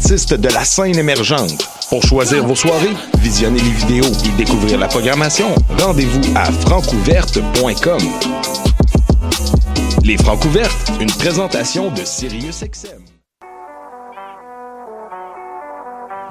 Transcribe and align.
artistes 0.00 0.32
de 0.32 0.48
la 0.48 0.64
scène 0.64 0.96
émergente. 0.98 1.68
Pour 1.90 2.02
choisir 2.02 2.46
vos 2.46 2.54
soirées, 2.54 2.96
visionner 3.18 3.60
les 3.60 3.70
vidéos 3.70 4.10
et 4.24 4.30
découvrir 4.30 4.78
la 4.78 4.88
programmation, 4.88 5.54
rendez-vous 5.78 6.22
à 6.34 6.50
francouverte.com. 6.50 7.98
Les 10.02 10.16
Francouvertes, 10.16 10.92
une 11.00 11.12
présentation 11.12 11.90
de 11.90 12.02
SiriusXM. 12.02 13.04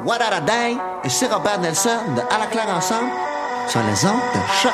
What 0.04 0.18
a 0.22 0.42
day? 0.42 0.76
Et 1.04 1.10
c'est 1.10 1.28
Robert 1.32 1.60
Nelson 1.60 2.00
de 2.16 2.22
À 2.34 2.40
la 2.40 2.48
claire 2.48 2.70
ensemble 2.70 3.12
sur 3.68 3.82
les 3.82 4.06
ondes 4.06 4.20
de 4.34 4.40
choc. 4.64 4.74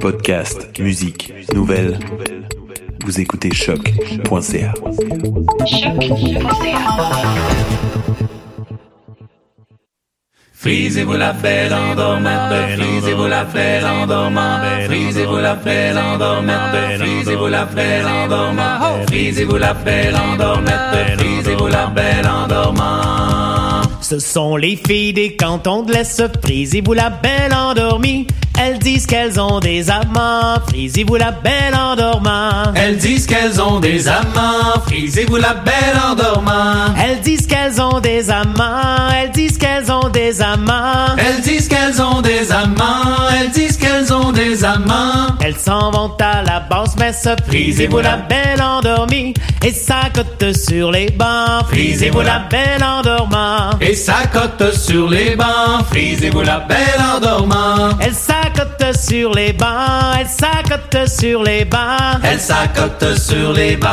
Podcast, 0.00 0.78
musique, 0.78 1.32
nouvelles. 1.54 1.98
Vous 3.04 3.20
écoutez 3.20 3.52
choc.ca. 3.52 4.74
Frisez-vous 10.52 11.14
la 11.14 11.32
belle 11.32 11.72
endormante, 11.72 12.52
frisez-vous 12.76 13.26
la 13.26 13.44
belle 13.44 13.84
endormante, 13.86 14.62
frisez-vous 14.84 15.36
la 15.38 15.54
belle 15.54 15.98
endormante, 15.98 16.76
frisez-vous 16.98 17.46
la 17.46 17.64
belle 17.64 18.06
endormante, 18.06 19.06
frisez-vous 19.08 19.56
la 19.56 19.72
belle 19.72 20.16
endormante, 20.16 21.18
frisez-vous 21.18 21.66
la 21.66 21.86
belle 21.86 22.28
endormante. 22.28 23.88
Ce 24.02 24.18
sont 24.18 24.56
les 24.56 24.76
filles 24.76 25.14
des 25.14 25.34
cantons 25.34 25.82
de 25.82 25.92
l'Est, 25.92 26.22
frisez-vous 26.42 26.92
la 26.92 27.08
belle 27.08 27.54
endormie. 27.54 28.26
Elles 28.58 28.78
disent 28.78 29.06
qu'elles 29.06 29.40
ont 29.40 29.58
des 29.58 29.90
amants, 29.90 30.60
frisez-vous 30.68 31.16
la 31.16 31.30
belle 31.30 31.74
endormant. 31.74 32.72
Elles 32.74 32.98
disent 32.98 33.26
qu'elles 33.26 33.60
ont 33.60 33.80
des 33.80 34.06
amants, 34.06 34.80
frisez-vous 34.86 35.36
la 35.36 35.54
belle 35.54 35.98
endormante. 36.10 36.94
Elles 37.02 37.20
disent 37.20 37.46
qu'elles 37.46 37.80
ont 37.80 38.00
des 38.00 38.30
amants, 38.30 39.08
elles 39.18 39.30
disent 39.30 39.56
qu'elles 39.56 39.90
ont 39.90 40.10
des 40.10 40.42
amants. 40.42 41.16
Elles 41.16 41.40
disent 41.40 41.68
qu'elles 41.68 42.02
ont 42.02 42.20
des 42.20 42.52
amants, 42.52 43.28
elles 43.40 43.50
disent 43.50 43.78
qu'elles 43.78 44.12
ont 44.12 44.30
des 44.32 44.62
amants. 44.64 45.28
Elles 45.40 45.56
s'en 45.56 45.90
vont 45.90 46.14
à 46.20 46.42
la 46.42 46.60
basse 46.60 46.96
messe, 46.96 47.26
frisez-vous 47.46 48.00
la 48.00 48.18
belle 48.18 48.62
endormie. 48.62 49.32
Et 49.64 49.72
ça 49.72 50.00
cote 50.12 50.54
sur 50.54 50.90
les 50.90 51.10
bancs, 51.10 51.66
frisez-vous 51.68 52.20
la 52.20 52.40
belle 52.50 52.84
endormant. 52.84 53.70
Et 53.80 53.94
ça 53.94 54.26
cote 54.30 54.74
sur 54.74 55.08
les 55.08 55.34
bancs, 55.34 55.86
frisez-vous 55.90 56.42
la 56.42 56.60
belle 56.60 56.78
endormante. 57.16 57.96
Elle 58.00 58.14
s'accote 58.14 58.49
sur 58.94 59.32
les 59.32 59.52
bancs, 59.52 60.16
elle 60.18 60.26
s'accote 60.26 61.08
sur 61.08 61.42
les 61.42 61.64
bancs. 61.64 62.20
Elle 62.22 62.40
s'accote 62.40 63.18
sur 63.18 63.52
les 63.52 63.76
bancs, 63.76 63.90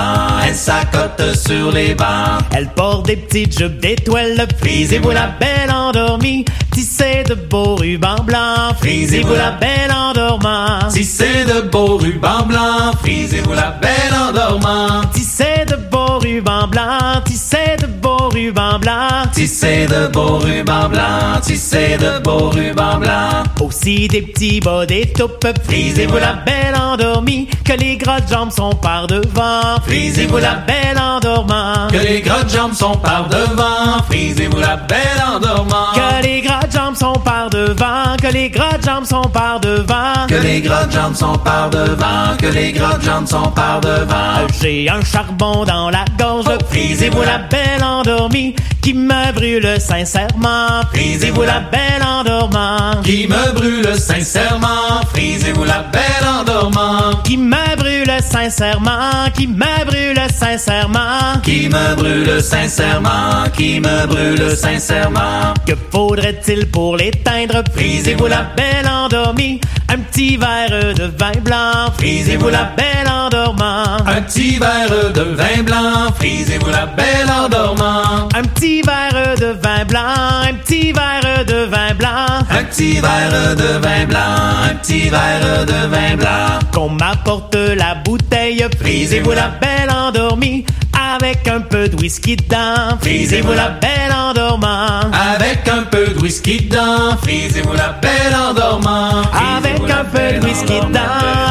elle 0.48 0.56
s'accote 0.56 1.36
sur 1.36 1.72
les 1.72 1.94
bancs. 1.95 2.42
Elle 2.56 2.70
porte 2.70 3.08
des 3.08 3.17
petites 3.17 3.58
jupes 3.58 3.80
d'étoiles, 3.80 4.48
frisez-vous 4.60 5.11
la 5.11 5.27
belle 5.27 5.71
endormie. 5.71 6.45
Tissée 6.71 7.23
de 7.27 7.33
beaux 7.33 7.76
rubans 7.76 8.23
blancs, 8.23 8.76
frisez-vous 8.80 9.33
la 9.33 9.52
belle 9.52 9.92
endormant. 9.92 10.89
Si 10.89 11.04
c'est 11.04 11.45
de 11.45 11.61
beaux 11.61 11.98
rubans 11.98 12.45
blancs, 12.48 12.95
frisez-vous 13.02 13.54
la 13.54 13.71
belle 13.82 14.14
endormante. 14.14 15.11
Tissée 15.14 15.66
de 15.67 15.76
beaux 15.76 16.20
rubans 16.20 16.67
blancs, 16.67 17.23
tissée 17.26 17.76
de 17.82 17.88
beaux 17.88 17.96
rubans 18.37 18.80
blancs. 18.80 19.31
Tissé 19.33 19.87
de 19.87 20.08
beaux 20.08 20.37
rubans 20.37 20.89
blancs, 20.89 21.42
tissé 21.42 21.98
de 21.98 22.20
beaux 22.20 22.49
rubans 22.49 22.99
blancs. 22.99 23.45
Aussi 23.61 24.08
des 24.08 24.21
petits 24.21 24.59
bas 24.59 24.86
des 24.86 25.11
taupes, 25.11 25.48
frisez-vous 25.64 26.17
la 26.17 26.33
belle 26.33 26.76
endormie. 26.80 27.47
Que 27.65 27.73
les 27.73 27.97
de 27.97 28.05
jambes 28.30 28.52
sont 28.52 28.76
par 28.76 29.08
devant, 29.08 29.80
frisez-vous 29.86 30.37
la 30.37 30.55
belle 30.55 30.99
endormant. 30.99 31.87
Que 31.92 31.97
les 31.97 32.21
de 32.21 32.49
jambes 32.49 32.73
sont 32.73 32.97
par 32.97 33.27
devant, 33.27 34.03
frisez-vous 34.09 34.59
la 34.59 34.77
belle 34.77 35.23
endormante. 35.36 35.95
Que 35.95 36.26
les 36.26 36.42
de 36.42 36.67
jambes 36.87 36.95
sont 36.95 37.20
par 37.20 37.49
devant, 37.49 38.15
que 38.21 38.27
les 38.27 38.49
gras 38.49 38.77
de 38.77 38.83
jambes 38.83 39.03
sont 39.03 39.30
par 39.33 39.59
devant. 39.59 40.25
Que 40.30 40.36
les 40.36 40.61
gras 40.61 40.86
de 40.86 40.92
jambes 40.93 41.15
sont 41.15 41.37
par 41.39 41.70
devant, 41.70 42.37
que 42.39 42.48
les 42.48 42.71
gras 42.71 42.98
de 42.98 43.03
jambes 43.03 43.27
sont 43.27 43.52
par 43.52 43.81
devant. 43.81 44.48
J'ai 44.61 44.89
un 44.89 45.03
charbon 45.03 45.65
dans 45.65 45.89
la 45.89 46.05
gorge, 46.17 46.45
frisez-vous 46.70 47.23
la 47.23 47.39
belle 47.39 47.83
endormie, 47.83 48.55
qui 48.87 48.93
me 48.93 49.33
brûle 49.33 49.81
sincèrement, 49.81 50.81
frisez-vous 50.93 51.42
la 51.42 51.59
belle 51.59 52.02
endormant. 52.02 53.02
Qui 53.03 53.27
me 53.27 53.52
brûle 53.52 53.93
sincèrement, 53.99 55.02
frisez-vous 55.14 55.65
la 55.65 55.83
belle 55.92 56.25
endormante. 56.25 57.21
Qui 57.26 57.36
me 57.36 57.76
brûle 57.76 58.09
sincèrement, 58.21 59.30
qui 59.36 59.47
me 59.47 59.86
brûle 59.86 60.21
sincèrement. 60.33 61.42
Qui 61.43 61.67
me 61.67 61.95
brûle 61.95 62.42
sincèrement, 62.42 63.49
qui 63.58 63.81
me 63.81 64.08
brûle 64.08 64.55
sincèrement. 64.55 65.53
Que 65.65 65.73
faudrait-il 65.92 66.67
pour 66.67 66.95
l'éteindre? 66.95 67.64
Frisez-vous 67.76 68.27
la 68.27 68.43
belle 68.55 68.89
endormie, 68.89 69.59
un 69.89 69.97
petit 69.97 70.37
verre 70.37 70.93
de 70.93 71.11
vin 71.20 71.42
blanc, 71.43 71.92
frisez-vous 71.97 72.47
la 72.47 72.71
belle 72.77 73.11
endormant. 73.11 73.97
Un 74.08 74.21
petit 74.21 74.58
verre 74.58 75.11
de 75.14 75.23
vin 75.36 75.64
blanc, 75.64 76.14
frisez-vous 76.17 76.70
la 76.70 76.86
belle. 76.86 77.08
Un 78.36 78.43
petit 78.43 78.77
verre 78.82 79.36
de 79.39 79.58
vin 79.61 79.86
blanc, 79.86 80.43
un 80.49 80.54
petit 80.55 80.92
verre 80.92 81.45
de 81.45 81.65
vin 81.65 81.93
blanc. 81.98 82.26
Un 82.49 82.64
petit 82.64 82.99
verre 82.99 83.55
de 83.55 83.80
vin 83.80 84.05
blanc, 84.05 84.70
un 84.70 84.76
petit 84.76 85.10
verre 85.10 85.65
de 85.65 85.88
vin 85.88 86.15
blanc. 86.17 86.60
Qu'on 86.73 86.89
m'apporte 86.89 87.55
la 87.55 87.95
bouteille, 87.95 88.65
frisez-vous 88.80 89.32
la 89.32 89.49
belle 89.49 89.92
endormie, 89.92 90.65
avec 91.15 91.48
un 91.48 91.61
peu 91.61 91.88
de 91.88 91.95
whisky 91.95 92.36
dedans, 92.36 92.98
frisez-vous 93.02 93.54
la 93.54 93.70
belle 93.70 94.14
endormant. 94.14 95.11
Avec 95.36 95.67
un 95.67 95.83
peu 95.83 96.08
de 96.08 96.20
whisky 96.20 96.61
dedans, 96.61 97.17
frisez-vous 97.21 97.73
la 97.73 97.89
belle 98.02 98.36
endormante. 98.36 99.27
Avec 99.58 99.89
un 99.89 100.05
peu 100.05 100.39
de 100.39 100.45
whisky 100.45 100.80
dedans, 100.88 100.99
un 100.99 101.46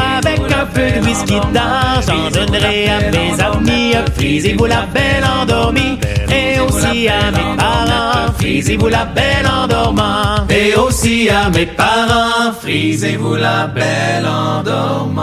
peu 0.77 0.91
de 0.91 1.05
whisky 1.05 1.39
dedans, 1.39 2.01
j'en 2.05 2.29
donnerai 2.29 2.87
à 2.87 2.99
mes 3.11 3.33
amis, 3.41 3.93
frisez-vous 4.15 4.65
la 4.65 4.83
belle 4.95 5.25
endormie, 5.25 5.97
et 6.29 6.59
aussi 6.59 7.07
à 7.07 7.31
mes 7.31 7.57
parents, 7.57 8.31
frisez-vous 8.37 8.87
la 8.87 9.05
belle 9.05 9.47
endormant. 9.47 10.45
Et 10.49 10.75
aussi 10.75 11.29
à 11.29 11.49
mes 11.49 11.65
parents, 11.65 12.53
frisez-vous 12.61 13.35
la 13.35 13.67
belle 13.67 14.27
endormante. 14.27 15.17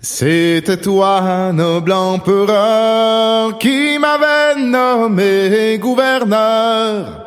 C'était 0.00 0.76
toi, 0.76 1.50
noble 1.52 1.92
empereur, 1.92 3.58
qui 3.58 3.98
m'avait 3.98 4.60
nommé 4.60 5.78
gouverneur 5.78 7.25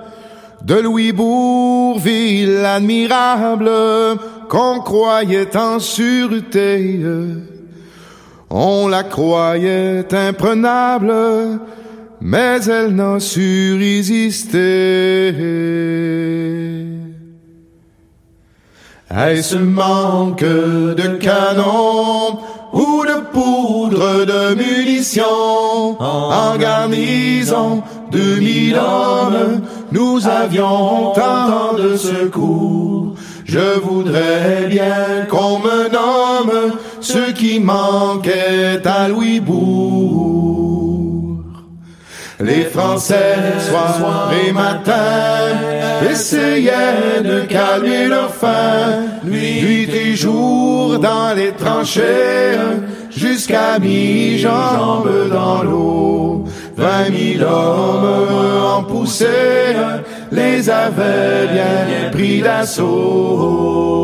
de 0.69 0.75
Louisbourg, 0.75 1.97
ville 1.99 2.63
admirable, 2.63 3.71
qu'on 4.49 4.79
croyait 4.81 5.57
en 5.57 5.79
sûreté. 5.79 6.99
On 8.51 8.87
la 8.87 9.01
croyait 9.01 10.05
imprenable, 10.13 11.11
mais 12.21 12.59
elle 12.67 12.93
n'a 12.93 13.19
su 13.19 13.75
résister. 13.79 15.29
Est-ce 19.09 19.55
manque 19.55 20.43
de 20.43 21.17
canon 21.17 22.41
ou 22.71 23.03
de 23.05 23.21
poudre 23.33 24.25
de 24.25 24.55
munitions 24.55 25.99
en 25.99 26.57
garnison 26.57 27.83
de 28.11 28.39
mille 28.39 28.77
hommes 28.77 29.61
nous 29.91 30.27
avions 30.27 31.13
tant 31.13 31.73
de 31.77 31.97
secours. 31.97 33.15
Je 33.45 33.79
voudrais 33.79 34.67
bien 34.69 35.25
qu'on 35.29 35.59
me 35.59 35.89
nomme 35.89 36.73
ce 37.01 37.31
qui 37.31 37.59
manquait 37.59 38.85
à 38.85 39.07
Louisbourg 39.07 40.88
Les 42.41 42.63
Français, 42.63 43.35
soir 43.59 44.31
et 44.31 44.53
matin, 44.53 44.95
essayaient 46.09 47.21
de 47.21 47.41
calmer 47.41 48.07
leur 48.07 48.33
faim, 48.33 49.07
nuit 49.25 49.89
et 49.93 50.15
jour 50.15 50.99
dans 50.99 51.35
les 51.35 51.51
tranchées, 51.51 52.57
jusqu'à 53.09 53.77
mi-jambe 53.77 55.29
dans 55.29 55.63
l'eau. 55.63 56.45
Vingt 56.77 57.09
mille 57.09 57.43
hommes 57.43 58.63
en 58.63 58.83
poussée 58.83 59.75
les 60.31 60.69
avaient 60.69 61.47
bien 61.51 62.09
pris 62.09 62.41
d'assaut. 62.41 63.99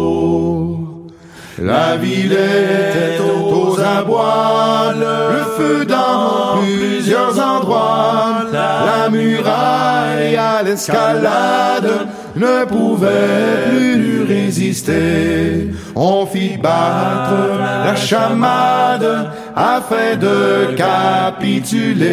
La 1.62 1.96
ville 1.96 2.34
était 2.34 3.22
aux 3.22 3.80
abois, 3.80 4.94
le 4.94 5.44
feu 5.58 5.86
dans 5.86 6.58
plusieurs 6.62 7.40
endroits, 7.40 8.44
la 8.52 9.10
muraille 9.10 10.36
à 10.36 10.62
l'escalade 10.64 12.10
ne 12.36 12.66
pouvait 12.66 13.70
plus 13.70 14.24
résister. 14.28 15.72
On 15.96 16.26
fit 16.26 16.58
battre 16.58 17.58
la 17.86 17.96
chamade 17.96 19.32
afin 19.56 20.18
de 20.20 20.76
capituler. 20.76 22.06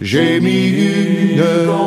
J'ai 0.00 0.40
mis 0.40 0.68
une 1.34 1.42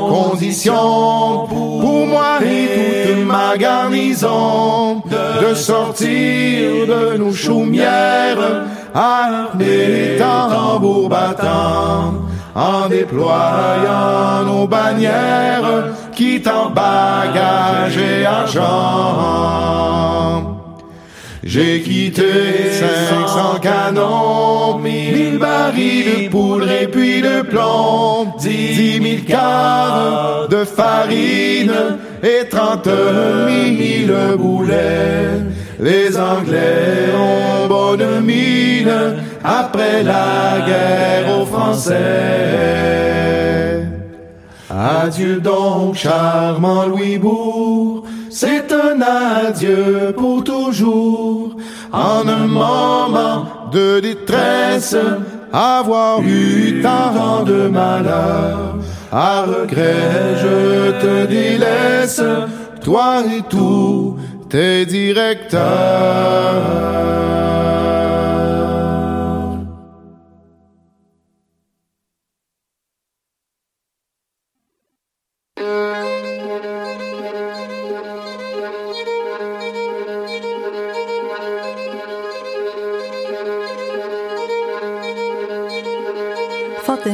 condition 0.07 1.47
pour 1.47 2.05
moi 2.05 2.37
et 2.45 3.07
toute 3.07 3.25
ma 3.25 3.57
garnison 3.57 5.01
de 5.07 5.55
sortir 5.55 6.85
de 6.85 7.17
nos 7.17 7.33
chaumières 7.33 8.67
armés 8.93 10.17
tambours 10.19 11.09
battants 11.09 12.13
en 12.53 12.87
déployant 12.87 14.43
nos 14.45 14.67
bannières 14.67 15.95
quittant 16.13 16.69
bagages 16.69 17.97
et 17.97 18.25
argent. 18.27 20.12
J'ai 21.45 21.81
quitté 21.81 22.71
500 22.71 23.59
canons, 23.61 24.77
mille 24.79 25.37
barils 25.37 26.23
de 26.25 26.29
poudre 26.29 26.71
et 26.71 26.87
puis 26.87 27.21
de 27.21 27.41
plomb, 27.41 28.33
dix 28.39 29.01
mille 29.01 29.25
quarts 29.25 30.47
de 30.49 30.63
farine 30.63 31.97
et 32.23 32.47
trente 32.47 32.87
mille 32.87 34.15
boulets. 34.37 35.41
Les 35.81 36.17
Anglais 36.17 37.11
ont 37.13 37.67
bonne 37.67 38.21
mine 38.21 39.17
après 39.43 40.01
la 40.01 40.65
guerre 40.65 41.41
aux 41.41 41.45
Français. 41.45 41.93
Adieu 44.69 45.41
donc, 45.41 45.95
charmant 45.95 46.85
Louis 46.85 47.17
Bourg, 47.17 47.92
c'est 48.33 48.71
un 48.71 48.99
adieu 48.99 50.11
pour 50.17 50.43
toujours. 50.43 51.55
En 51.91 52.27
un 52.27 52.47
moment 52.47 53.69
de 53.71 53.99
détresse, 53.99 54.97
avoir 55.53 56.21
eu 56.23 56.81
tant 56.81 57.43
de 57.43 57.67
malheur. 57.67 58.77
À 59.11 59.43
regret, 59.43 60.35
je 60.43 60.91
te 61.03 61.27
délaisse, 61.27 62.23
toi 62.83 63.21
et 63.37 63.43
tous 63.47 64.17
tes 64.49 64.87
directeurs. 64.87 65.61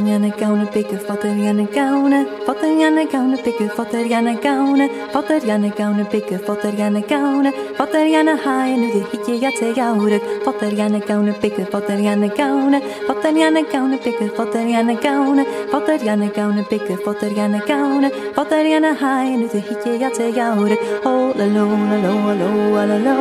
Gärna 0.09 0.29
gauna 0.39 0.65
bygga, 0.73 0.97
fatter 1.07 1.35
gärna 1.35 1.63
gauna 1.63 2.25
Fatter 2.45 2.79
gärna 2.79 3.03
gauna 3.03 3.37
bygga, 3.45 3.69
fatter 3.75 4.05
gärna 4.05 4.33
gauna 4.33 4.89
Fatter 5.13 5.39
gärna 5.47 5.69
gauna 5.77 6.03
bygga, 6.11 6.39
fatter 6.39 6.71
gärna 6.71 6.99
gauna 6.99 7.51
Fatter 7.77 8.05
gärna 8.05 8.35
haja 8.45 8.77
nu 8.77 8.87
det 8.87 9.05
hickar 9.11 9.43
jag 9.43 9.55
till 9.55 9.77
jauruk 9.77 10.21
Fatter 10.45 10.71
gärna 10.71 10.99
gauna 10.99 11.33
bygga, 11.41 11.65
fatter 11.65 11.97
gärna 11.97 12.27
gauna 12.27 12.81
Fatter 13.07 13.31
gärna 13.31 13.61
gauna 13.71 13.97
bygga, 14.03 14.27
fatter 14.37 14.65
gärna 14.65 14.93
gauna 14.93 15.45
Fatter 15.71 16.05
gärna 16.05 16.25
gauna 16.35 16.63
bygga, 16.69 16.97
fatter 17.05 17.29
gärna 17.29 17.59
gauna 17.67 18.09
Fatter 18.35 18.65
gärna 18.65 18.93
haja 18.93 19.37
nu 19.37 19.49
det 19.51 19.59
hickar 19.59 20.01
jag 20.01 20.13
till 20.15 20.37
jauruk 20.37 20.79
Oh 21.05 21.37
la 21.37 21.45
lo 21.45 21.65
la 21.91 21.97
lo 22.05 22.13
lo 22.41 22.49
la 22.89 22.97
lo 22.97 23.15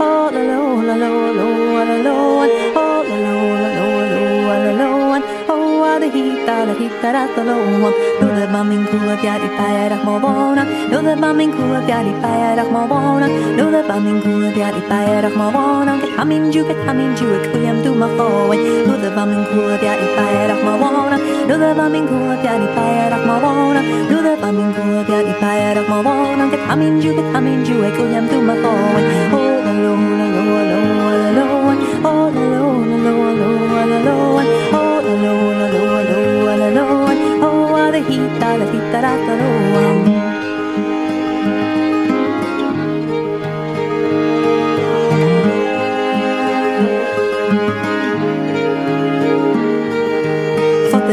Oh 0.00 0.30
la 0.34 0.42
lo 0.50 0.82
la 0.88 0.94
lo 0.96 1.10
lo 1.38 1.84
la 1.84 1.96
lo 2.06 2.16
Oh 2.74 3.04
la 3.08 3.16
lo 3.24 3.36
la 3.62 3.68
lo 3.78 3.88
lo 4.10 4.22
la 4.64 4.72
lo 4.72 5.01
da 5.98 6.06
hitta 6.06 6.64
da 6.66 6.74
hitta 6.74 7.12
da 7.12 7.26
the 7.34 7.42
loma 7.44 7.90
Dove 8.20 8.46
va 8.52 8.62
min 8.62 8.84
culo 8.86 9.14
piari 9.20 9.48
paia 9.56 9.88
da 9.88 9.96
mo 10.04 10.18
bona 10.18 10.64
Dove 10.90 11.14
va 11.22 11.32
min 11.32 11.50
culo 11.52 11.80
piari 11.86 12.12
paia 12.22 12.54
da 12.56 12.64
mo 12.64 12.86
bona 12.86 13.26
Dove 13.56 13.72
No 13.72 13.82
the 13.82 14.20
culo 14.22 14.48
piari 14.52 14.80
paia 14.88 15.20
da 15.20 15.28
mo 15.28 15.50
bona 15.50 15.98
Che 16.00 16.08
ha 16.16 16.24
min 16.24 16.50
giù 16.50 16.64
che 16.66 16.74
ha 16.86 16.92
min 16.92 17.14
giù 17.14 17.26
e 17.26 17.50
qui 17.50 17.66
am 17.68 17.82
tu 17.82 17.92
ma 17.94 18.08
foi 18.16 18.58
Dove 18.86 19.08
va 19.16 19.24
min 19.24 19.44
culo 19.50 19.76
piari 19.82 20.06
paia 20.16 20.46
da 20.50 20.56
mo 20.64 20.76
bona 20.82 21.16
Dove 21.48 21.72
va 21.74 21.88
min 21.88 22.06
culo 22.06 22.36
piari 22.42 22.68
paia 22.74 23.08
da 23.10 23.18
mo 23.26 23.36
bona 23.44 23.80
Dove 24.10 24.36
va 24.40 24.50
min 24.50 24.72
culo 24.74 25.02
piari 25.04 25.34
paia 25.40 25.74
da 25.74 25.82
mo 25.88 26.02
bona 26.02 26.48
Che 26.48 26.58
ha 26.68 26.74
min 26.76 27.00
giù 27.00 27.14
che 27.14 27.24
ha 27.32 27.40
min 27.40 27.62
giù 27.64 27.76
e 27.82 27.90
qui 27.96 28.16
am 28.16 28.28
tu 28.28 28.40
ma 28.40 28.54
foi 28.62 29.02
Oh 29.36 29.60
la 29.64 29.72
lo 29.84 29.94
la 30.20 30.26
lo 30.34 30.44
la 30.56 30.76
lo 30.76 31.08
la 31.20 31.30
lo 31.38 31.46
Oh 32.08 32.30
la 32.34 32.42
lo 32.52 32.68
la 32.90 32.96
lo 33.06 33.14
la 33.32 33.42
lo 33.42 33.84
la 33.90 33.98
lo 34.06 34.16
Oh 34.78 34.91
all 35.02 35.14
alone, 35.14 35.60
alone, 35.60 36.48
all 36.48 36.62
alone. 36.68 37.42
Oh, 37.42 37.72
what 37.72 37.94
a 37.94 38.00
heat, 38.08 38.42
all 38.42 38.62
a 38.62 38.72
heat, 38.72 38.86
that 38.92 39.04
I 39.04 40.21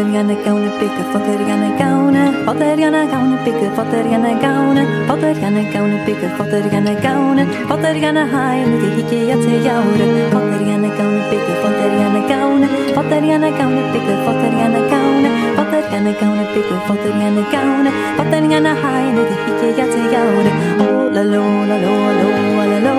Fatterjanne 0.10 0.36
gaune, 0.44 0.70
picke, 0.80 1.04
fatterjanne 1.14 1.70
gaune, 1.78 2.22
fatterjanne 2.46 3.02
gaune, 3.12 3.38
picke, 3.46 3.68
fatterjanne 3.76 4.32
gaune, 4.42 4.84
fatterjanne 5.08 5.64
gaune, 5.72 5.98
picke, 6.06 6.30
fatterjanne 6.38 6.96
gaune, 7.04 7.46
fatterjanne 7.70 8.24
haine, 8.32 8.80
det 8.82 8.90
hikke 8.96 9.20
jeg 9.30 9.38
til 9.44 9.68
jaure, 9.68 10.08
fatterjanne 10.34 10.90
gaune, 10.98 11.22
picke, 11.30 11.54
fatterjanne 11.62 12.22
gaune, 12.32 12.70
fatterjanne 12.96 13.52
a 13.54 13.68
picke, 13.94 14.16
fatterjanne 14.26 14.82
gaune, 14.90 15.30
fatterjanne 15.60 16.14
gaune, 16.22 16.46
picke, 16.56 16.82
fatterjanne 16.88 17.44
gaune, 17.54 17.92
fatterjanne 18.18 18.74
haine, 18.82 19.28
det 19.30 19.38
hikke 19.46 19.74
jeg 19.78 19.92
til 19.94 20.10
jaure, 20.16 20.52
oh 20.88 21.14
la 21.14 21.24
lo 21.34 21.46
la 21.70 21.78
lo 21.86 21.94
la 22.18 22.26
lo 22.26 22.66
la 22.72 22.80
lo, 22.88 22.98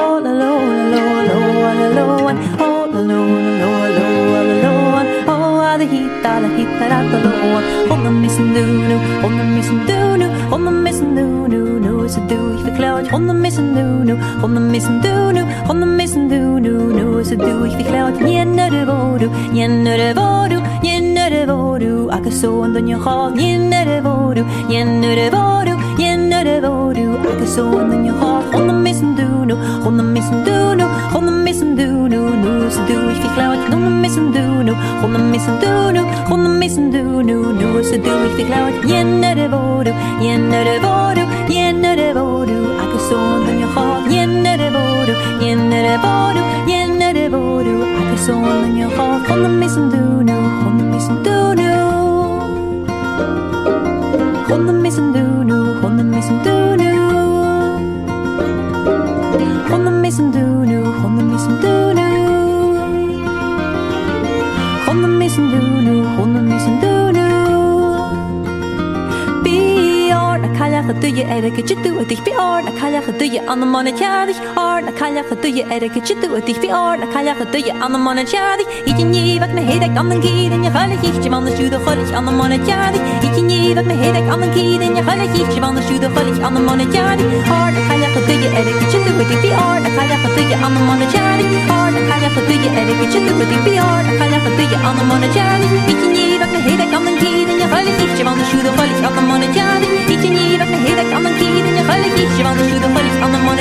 oh 0.00 0.20
la 0.24 0.32
lo 0.32 0.54
la 0.80 0.96
lo 0.96 1.10
la 1.28 1.88
lo 1.96 2.08
la 2.24 2.32
lo, 2.32 2.57
alle 6.34 6.48
hit 6.56 6.72
er 6.84 6.90
uit 6.98 7.10
de 7.10 7.18
loon. 7.28 7.62
Onder 7.94 8.12
missen 8.12 8.54
doen 8.54 8.86
nu, 8.88 8.96
onder 9.26 9.44
missen 9.44 9.80
doen 9.86 10.18
nu, 10.18 10.26
onder 10.50 10.72
missen 10.72 11.14
doen 11.14 11.48
nu, 11.48 11.62
nu 11.80 12.04
is 12.04 12.14
het 12.14 12.28
doe 12.28 12.52
ik 12.52 12.58
verklaar. 12.64 13.12
Onder 13.12 13.34
missen 13.34 13.74
doen 13.74 14.04
nu, 14.04 14.14
onder 14.42 14.62
missen 14.62 15.00
doen 15.00 15.32
nu, 15.34 15.42
onder 15.68 15.88
missen 15.88 16.28
doen 16.28 16.60
nu, 16.60 16.70
nu 16.70 17.18
is 17.20 17.30
het 17.30 17.38
doe 17.38 17.66
ik 17.66 17.72
verklaar. 17.72 18.22
Nie 18.22 18.44
naar 18.44 18.70
de 18.70 18.84
woordu, 18.86 19.28
nie 19.52 19.68
naar 19.68 19.96
de 19.96 20.12
woordu, 20.14 20.58
nie 20.82 21.00
naar 21.00 21.30
de 21.30 21.44
woordu. 21.46 22.08
Ik 22.16 22.24
is 22.26 22.40
zo 22.40 22.62
en 22.62 22.72
dan 22.72 22.86
je 22.86 23.00
gaat. 23.00 23.34
Nie 23.34 23.58
naar 23.58 23.84
de 23.84 24.00
woordu, 24.02 24.44
nie 24.68 24.84
naar 24.84 25.14
de 25.14 25.28
woordu, 25.30 25.74
nie 25.96 26.16
naar 26.16 26.44
de 26.44 26.58
woordu. 26.62 27.12
Ik 27.32 27.40
is 27.40 27.54
zo 27.54 27.78
en 27.78 27.88
dan 27.90 28.04
je 28.04 28.12
gaat. 28.20 28.60
Onder 28.60 28.74
missen 28.74 29.14
doen 29.14 29.46
nu, 29.46 29.54
onder 29.84 30.04
missen 30.04 30.44
doen 30.44 30.76
nu, 30.76 30.84
onder 31.16 31.32
missen 31.32 31.67
rien 40.18 40.38
ne 40.38 40.64
le 40.64 40.87
eile 71.34 71.50
go 71.56 71.62
tú 71.84 71.90
a 72.02 72.04
dich 72.10 72.22
beár 72.26 72.58
na 72.66 72.72
caiach 72.80 73.08
a 73.10 73.12
duige 73.20 73.40
an 73.50 73.60
na 73.60 73.66
manna 73.74 73.92
teadich 74.00 74.40
á 74.64 74.67
år 74.78 74.82
La 74.86 74.92
kalja 74.98 75.22
för 75.28 75.36
duje 75.42 75.64
är 75.74 75.80
det 75.80 75.88
kitchit 75.94 76.22
du 76.22 76.28
dig 76.46 76.56
vi 76.62 76.68
år 76.72 76.96
La 77.02 77.06
kalja 77.14 77.34
för 77.34 77.46
duje 77.52 77.72
annan 77.84 78.00
mån 78.00 78.18
ett 78.18 78.30
kärdi 78.34 78.64
Ikin 78.90 79.14
givet 79.14 79.52
med 79.54 79.64
hedek 79.70 79.94
annan 80.00 80.22
kiden 80.22 80.64
Jag 80.64 80.72
höll 80.78 80.92
gitt 81.02 81.24
jag 81.24 81.30
vann 81.30 81.50
sjude 81.56 81.78
höll 81.86 82.00
ich 82.04 82.12
annan 82.18 82.36
mån 82.38 82.52
ett 82.52 82.66
kärdi 82.68 82.98
Ikin 83.26 83.50
givet 83.50 83.86
med 83.86 83.96
hedek 84.02 84.26
annan 84.34 84.50
kiden 84.54 84.96
Jag 84.96 85.04
höll 85.08 85.22
gitt 85.36 85.52
jag 85.56 85.62
vann 85.64 85.82
sjude 85.86 86.08
höll 86.14 86.28
ich 86.32 86.40
annan 86.46 86.64
mån 86.66 86.80
ett 86.80 86.94
kärdi 86.94 87.24
År 87.58 87.70
la 87.74 87.80
kalja 87.88 88.08
för 88.14 88.22
duje 88.28 88.48
är 88.58 88.64
det 88.66 88.74
kitchit 88.80 89.04
du 89.06 89.12
dig 89.30 89.38
vi 89.42 89.50
år 89.66 89.78
La 89.84 89.90
kalja 89.98 90.16
för 90.22 90.30
duje 90.36 90.56
annan 90.66 90.82
mån 90.88 91.02
ett 91.04 91.12
kärdi 91.14 91.44
År 91.78 91.90
la 91.94 92.00
kalja 92.10 92.28
för 92.34 92.42
duje 92.48 92.70
är 92.78 92.84
det 92.88 92.94
kitchit 93.00 93.24
du 93.28 93.32
dig 93.50 93.60
vi 93.66 93.74
år 93.90 94.00
La 94.06 94.12
kalja 94.20 94.38
för 94.44 94.52
duje 94.58 94.78
annan 94.88 95.06
mån 95.10 95.22
ett 95.26 95.34
kärdi 95.36 95.66
Ikin 95.92 96.12
givet 96.18 96.50
med 96.54 96.62
hedek 96.68 96.90
annan 96.98 97.16
kiden 97.22 97.56
Jag 97.62 97.68
höll 97.74 97.88
gitt 97.98 98.18
jag 98.20 98.26
vann 98.28 98.42
sjude 98.50 98.70
höll 98.78 98.90
ich 98.94 99.02
annan 99.08 99.24
mån 99.30 99.42
ett 99.46 99.54
kärdi 99.58 99.88
Ikin 100.12 100.34
givet 100.40 100.70
med 100.74 100.80
hedek 100.86 101.10
annan 101.16 101.34
kiden 101.40 101.72
Jag 101.80 101.86
höll 101.90 102.04
gitt 102.18 102.34
jag 102.38 102.44
vann 102.48 102.58
sjude 102.68 102.88
höll 102.94 103.08
ich 103.10 103.18
annan 103.26 103.42
mån 103.46 103.58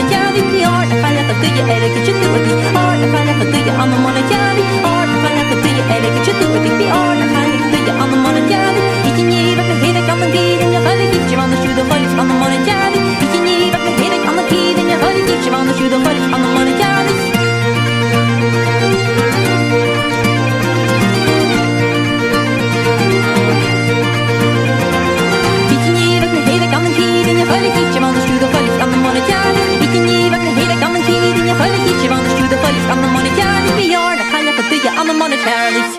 فنك 1.28 1.36
فيا 1.42 1.78
إلك 1.78 1.98
جد 2.08 2.24
وبي 2.34 2.52
أرد 2.78 3.02
فنك 3.14 3.56
فيا 3.56 3.74
أنا 3.84 3.98
مانا 3.98 4.22
جابي 4.32 4.64
أرد 4.86 5.10
فنك 5.24 5.50
فيا 5.64 5.98
إلك 5.98 6.16
جد 6.28 6.42
وبي 6.56 6.70
بي 6.78 6.92
أرد 6.92 7.20
فنك 7.34 7.62
فيا 7.76 7.94
أنا 8.04 8.16
مانا 8.24 8.40
جابي 8.50 8.82
إتني 9.08 9.56
بك 9.56 9.70
هيدك 9.84 10.10
أنا 10.10 10.26
كيدن 10.32 10.74
يا 10.74 10.80
غالي 10.80 11.08
كيف 11.12 11.32
جمعنا 11.32 11.56
شو 11.56 11.72
دخلت 11.72 12.12
أنا 12.20 12.34
مانا 12.34 12.58
جابي 12.68 13.00
إتني 13.24 13.72
بك 13.72 13.86
هيدك 14.02 14.28
أنا 14.28 14.42
كيدن 14.50 14.90
يا 14.90 14.98
غالي 14.98 15.22
كيف 15.28 15.46
جمعنا 15.46 15.72
شو 15.80 15.88
دخلت 15.88 16.24
أنا 16.36 16.48
مانا 16.56 16.72
جابي 16.82 17.14
I'm 35.00 35.08
a 35.12 35.14
monetarily 35.14 35.97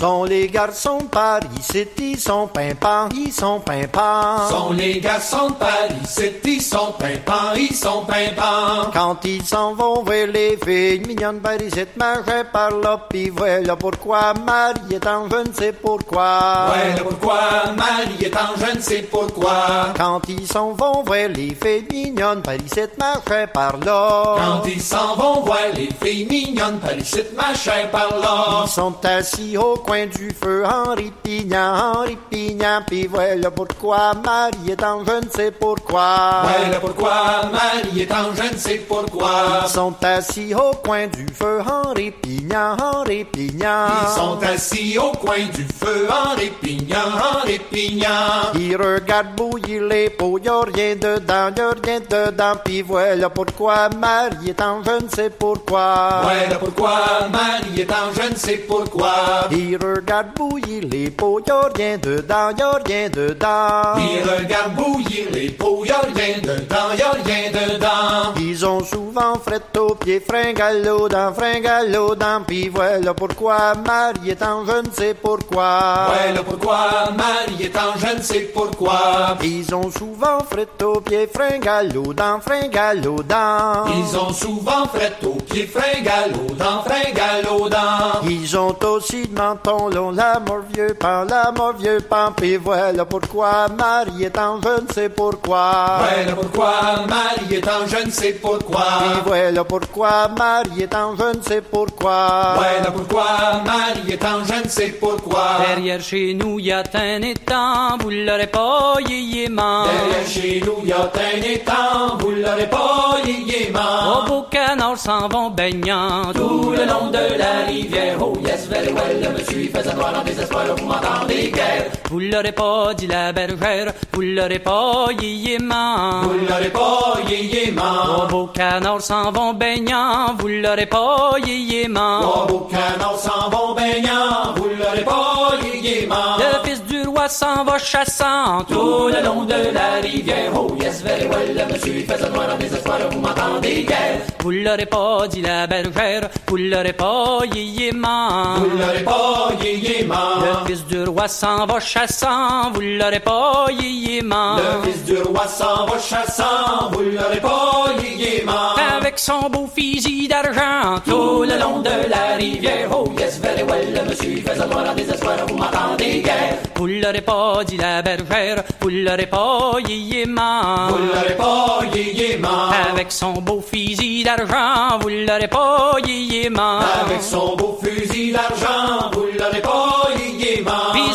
Sont 0.00 0.24
les 0.24 0.48
garçons 0.48 0.96
de 0.96 1.08
Paris, 1.08 1.46
c'est 1.60 1.90
ils 2.00 2.18
sont 2.18 2.46
pimpants, 2.46 3.10
ils 3.14 3.30
sont 3.30 3.60
pimpants. 3.60 4.48
Sont 4.48 4.72
les 4.72 4.98
garçons 4.98 5.50
de 5.50 5.54
Paris, 5.56 6.00
c'est 6.06 6.40
ils 6.42 6.62
sont 6.62 6.94
pimpants, 6.98 7.52
ils 7.54 7.74
sont 7.74 8.06
pimpants. 8.06 8.90
Quand 8.94 9.22
ils 9.24 9.44
s'en 9.44 9.74
vont 9.74 10.02
voir 10.02 10.26
les 10.32 10.56
filles 10.56 11.02
mignonnes, 11.06 11.40
Paris, 11.40 11.68
c'est 11.74 11.94
marché 11.98 12.44
par 12.50 12.70
là, 12.70 12.98
puis 13.10 13.28
voilà 13.28 13.76
pourquoi 13.76 14.32
Marie 14.32 14.94
est 14.94 15.06
en 15.06 15.28
je 15.28 15.36
ne 15.36 15.52
sais 15.52 15.72
pourquoi. 15.72 16.38
Voilà 16.68 17.02
pourquoi 17.02 17.40
Marie 17.76 18.24
est 18.24 18.34
en 18.34 18.56
je 18.56 18.76
ne 18.76 18.80
sais 18.80 19.02
pourquoi. 19.02 19.92
Quand 19.98 20.22
ils 20.30 20.46
s'en 20.46 20.72
vont 20.72 21.02
voir 21.02 21.28
les 21.28 21.54
filles 21.54 21.86
mignonnes, 21.92 22.40
Paris, 22.40 22.60
c'est 22.72 22.96
marché 22.98 23.46
par 23.52 23.76
là. 23.76 24.36
Quand 24.38 24.66
ils 24.66 24.80
s'en 24.80 25.14
vont 25.14 25.42
voir 25.42 25.58
les 25.74 25.90
filles 26.02 26.26
mignonnes, 26.26 26.78
Paris, 26.78 27.02
c'est 27.04 27.36
machin 27.36 27.86
par 27.92 28.08
là. 28.18 28.62
Ils 28.64 28.70
sont 28.70 28.94
assis 29.04 29.58
au 29.58 29.76
coin 29.90 30.06
du 30.06 30.30
feu, 30.30 30.62
Henri 30.64 31.12
Pignan, 31.20 31.74
Henri 31.74 32.16
Pignan, 32.30 32.80
puis 32.86 33.08
voilà 33.08 33.50
pourquoi 33.50 34.12
Marie 34.24 34.70
est 34.70 34.84
en 34.84 35.04
je 35.04 35.26
ne 35.26 35.28
sais 35.28 35.50
pourquoi. 35.50 36.42
Voilà 36.44 36.78
pourquoi 36.78 37.12
Marie 37.50 38.02
est 38.02 38.12
en 38.12 38.32
je 38.32 38.54
ne 38.54 38.56
sais 38.56 38.84
pourquoi. 38.86 39.64
Ils 39.64 39.68
sont 39.68 39.96
assis 40.00 40.54
au 40.54 40.70
coin 40.76 41.08
du 41.08 41.26
feu, 41.34 41.60
Henri 41.66 42.12
Pignan, 42.12 42.76
Henri 42.80 43.24
Pignan. 43.24 43.88
Ils 44.02 44.14
sont 44.14 44.38
assis 44.40 44.96
au 44.96 45.10
coin 45.10 45.44
du 45.52 45.66
feu 45.84 46.06
en 46.08 46.36
répignant, 46.36 47.10
en 47.18 47.44
répignant. 47.44 48.54
Ils 48.54 48.76
regardent 48.76 49.34
bouillir 49.34 49.82
les 49.82 50.08
pots, 50.10 50.38
y'a 50.38 50.60
rien 50.72 50.94
dedans, 50.94 51.50
y'a 51.56 51.70
rien 51.82 51.98
dedans, 51.98 52.52
puis 52.64 52.82
voilà 52.82 53.28
pourquoi 53.28 53.88
Marie 53.88 54.50
est 54.50 54.62
en 54.62 54.84
je 54.84 55.04
ne 55.04 55.08
sais 55.08 55.30
pourquoi. 55.30 56.20
Voilà 56.22 56.58
pourquoi 56.60 57.28
Marie 57.32 57.80
est 57.80 57.90
en 57.90 58.12
je 58.14 58.30
ne 58.30 58.36
sais 58.36 58.58
pourquoi. 58.68 59.48
Ils 59.50 59.79
regardent 59.82 60.34
bouillir 60.34 60.84
les 60.90 61.10
pots, 61.10 61.40
y'a 61.46 61.62
rien 61.74 61.98
dedans, 61.98 62.50
y'a 62.56 62.70
rien 62.84 63.08
dedans. 63.08 63.96
Ils 63.98 64.22
regardent 64.22 64.74
bouillir 64.74 65.26
les 65.32 65.50
pots, 65.50 65.84
y'a 65.84 66.00
rien 66.14 66.38
dedans, 66.42 66.92
y'a 66.96 67.10
rien 67.24 67.50
dedans. 67.50 68.34
Ils 68.40 68.64
ont 68.64 68.84
souvent 68.84 69.34
fret 69.36 69.60
aux 69.78 69.94
pieds, 69.94 70.20
fringalo 70.20 71.08
dans, 71.08 71.32
fringalo 71.32 72.14
dans, 72.14 72.42
puis 72.46 72.68
voilà 72.68 73.14
pourquoi 73.14 73.74
Marie 73.86 74.30
est 74.30 74.42
en 74.42 74.64
je 74.64 74.88
ne 74.88 74.92
sais 74.92 75.14
pourquoi. 75.14 76.08
Voilà 76.08 76.42
pourquoi 76.42 77.10
Marie 77.16 77.64
est 77.64 77.76
en 77.76 77.98
je 77.98 78.16
ne 78.16 78.22
sais 78.22 78.50
pourquoi. 78.54 79.36
Ils 79.42 79.74
ont 79.74 79.90
souvent 79.90 80.40
fret 80.50 80.68
aux 80.82 81.00
pieds, 81.00 81.28
fringalo 81.32 82.12
dans, 82.12 82.40
fringalo 82.40 83.22
dans. 83.22 83.86
Ils 83.86 84.16
ont 84.16 84.32
souvent 84.32 84.86
fret 84.86 85.16
aux 85.24 85.40
pieds, 85.40 85.66
fringalo 85.66 86.54
dans, 86.56 86.82
fringalo 86.82 87.68
dans. 87.68 88.28
Ils 88.28 88.56
ont 88.56 88.76
aussi 88.84 89.26
de 89.26 89.34
menton 89.70 89.88
long, 89.94 90.10
la 90.12 90.40
mort 90.40 90.62
vieux 90.72 90.94
pan, 90.98 91.24
la 91.28 91.52
mort 91.52 91.74
vieux 91.74 92.00
pan, 92.00 92.32
puis 92.36 92.56
voilà 92.56 93.04
pourquoi 93.04 93.68
Marie 93.76 94.24
est 94.24 94.38
en 94.38 94.60
je 94.60 94.82
ne 94.82 94.92
sais 94.92 95.08
pourquoi. 95.08 96.00
Voilà 96.00 96.34
pourquoi 96.34 96.70
Marie 97.08 97.54
est 97.54 97.68
en 97.68 97.86
je 97.86 98.06
ne 98.06 98.10
sais 98.10 98.32
pourquoi. 98.32 98.84
Puis 99.00 99.20
voilà 99.26 99.64
pourquoi 99.64 100.28
Marie 100.36 100.82
est 100.82 100.94
en 100.94 101.16
je 101.16 101.36
ne 101.38 101.42
sais 101.42 101.60
pourquoi. 101.60 102.54
Voilà 102.56 102.90
pourquoi 102.90 103.24
Marie 103.64 104.12
est 104.12 104.24
en 104.24 104.44
je 104.44 104.64
ne 104.64 104.68
sais 104.68 104.88
pourquoi. 105.00 105.58
Derrière 105.66 106.00
chez 106.00 106.34
nous, 106.34 106.58
y 106.58 106.72
a 106.72 106.82
un 106.94 107.22
étang, 107.22 107.96
vous 108.00 108.10
l'aurez 108.10 108.46
pas 108.46 108.94
yéyément. 109.08 109.84
Derrière 109.84 110.26
chez 110.26 110.62
nous, 110.64 110.86
y 110.86 110.92
a 110.92 110.98
un 111.02 111.42
étang, 111.42 112.16
vous 112.18 112.30
l'aurez 112.30 112.68
pas 112.68 113.16
Au 113.22 113.26
yéyément. 113.26 114.24
beau 114.26 114.42
canard 114.50 114.96
s'en 114.98 115.28
vont 115.28 115.50
baignant, 115.50 116.32
Tout 116.34 116.70
le 116.70 116.84
long 116.86 117.10
de 117.10 117.38
la 117.38 117.66
rivière, 117.66 118.16
oh 118.20 118.34
yes, 118.44 118.66
very 118.68 118.92
well, 118.92 119.32
monsieur 119.36 119.59
il 119.62 119.70
faisait 119.70 119.94
noir 119.94 120.12
en 120.18 120.24
désespoir, 120.24 120.64
vous 120.76 120.86
m'entendez 120.86 121.50
guère. 121.50 121.86
Vous 122.10 122.18
l'aurez 122.18 122.52
pas 122.52 122.94
dit 122.94 123.06
la 123.06 123.32
bergère, 123.32 123.92
vous 124.12 124.22
l'aurez 124.22 124.58
pas 124.58 125.06
yéyément. 125.20 126.22
Vous 126.22 126.46
l'aurez 126.48 126.70
pas 126.70 127.14
yéyément. 127.28 128.26
beau 128.28 128.46
canard 128.48 129.00
s'en 129.00 129.30
vont 129.30 129.52
baignant, 129.54 130.34
vous 130.38 130.48
l'aurez 130.48 130.86
pas 130.86 131.34
yéyément. 131.46 132.20
Trois 132.20 132.46
beaux 132.46 132.68
canards 132.70 133.18
s'en 133.18 133.48
vont 133.50 133.74
baignant, 133.74 134.54
vous 134.56 134.68
l'aurez 134.78 135.04
pas 135.04 135.52
yéyément. 135.62 136.36
Le 136.38 136.68
fils 136.68 136.82
du 136.84 137.02
roi 137.02 137.28
s'en 137.28 137.64
va 137.64 137.78
chassant, 137.78 138.64
Tout 138.68 139.08
le 139.08 139.24
long 139.24 139.44
de 139.44 139.72
la 139.72 140.00
rivière, 140.02 140.50
oh 140.56 140.74
yes, 140.80 141.02
very 141.02 141.26
well, 141.28 141.66
monsieur 141.72 141.94
il 141.96 142.04
faisait 142.06 142.28
noir 142.30 142.48
en 142.52 142.58
désespoir, 142.58 142.98
vous 143.10 143.20
m'entendez 143.20 143.84
guère. 143.84 144.20
Vous 144.40 144.50
l'aurez 144.50 144.86
pas 144.86 145.28
dit 145.28 145.42
la 145.42 145.66
bergère, 145.66 146.28
vous 146.48 146.56
l'aurez 146.56 146.92
pas 146.92 147.40
yéyément. 147.54 148.54
Vous 148.56 148.76
l'aurez 148.78 149.04
pas 149.04 149.39
yéyément. 149.62 150.14
Le 150.40 150.66
fils 150.68 150.84
du 150.86 151.02
roi 151.04 151.28
s'en 151.28 151.66
va 151.66 151.80
chassant, 151.80 152.70
vous 152.72 152.80
l'aurez 152.80 153.20
pas 153.20 153.66
yéyément. 153.70 154.56
Le 154.56 154.90
fils 154.90 155.04
du 155.04 155.16
roi 155.22 155.46
s'en 155.46 155.86
va 155.86 155.98
chassant, 155.98 156.90
vous 156.92 157.00
l'aurez 157.02 157.40
pas 157.40 157.86
yéyément. 158.02 158.74
Avec 158.98 159.18
son 159.18 159.48
beau 159.50 159.68
fusil 159.74 160.28
d'argent, 160.28 161.00
Tout 161.04 161.42
le 161.42 161.58
long 161.58 161.80
de 161.80 161.90
la 162.08 162.36
rivière, 162.36 162.88
oh 162.92 163.04
yes, 163.18 163.40
very 163.40 163.62
well, 163.62 163.86
le 163.94 164.08
monsieur 164.08 164.36
faisait 164.46 164.66
noir 164.66 164.84
en 164.90 164.94
désespoir, 164.94 165.36
vous 165.48 165.56
m'entendez 165.56 166.20
guère. 166.22 166.56
vous 166.76 166.86
l'aurez 166.86 167.20
pas 167.20 167.62
dit 167.66 167.76
la 167.76 168.02
bergère, 168.02 168.62
vous 168.80 168.88
l'aurez 168.88 169.26
pas 169.26 169.72
yéyément. 169.88 170.88
Vous 170.88 170.98
l'aurez 170.98 171.36
pas 171.36 171.80
yéyément. 171.94 172.70
Avec 172.92 173.10
son 173.12 173.32
beau 173.32 173.60
fusil 173.60 174.22
d'argent, 174.24 174.98
vous 175.00 175.08
l'aurez 175.08 175.48
pas 175.48 175.92
yéyément. 176.06 176.78
Avec 177.04 177.22
son 177.22 177.56
beau 177.56 177.78
fusil 177.82 178.32
d'argent, 178.32 179.10
vous 179.12 179.26
pas 179.36 179.50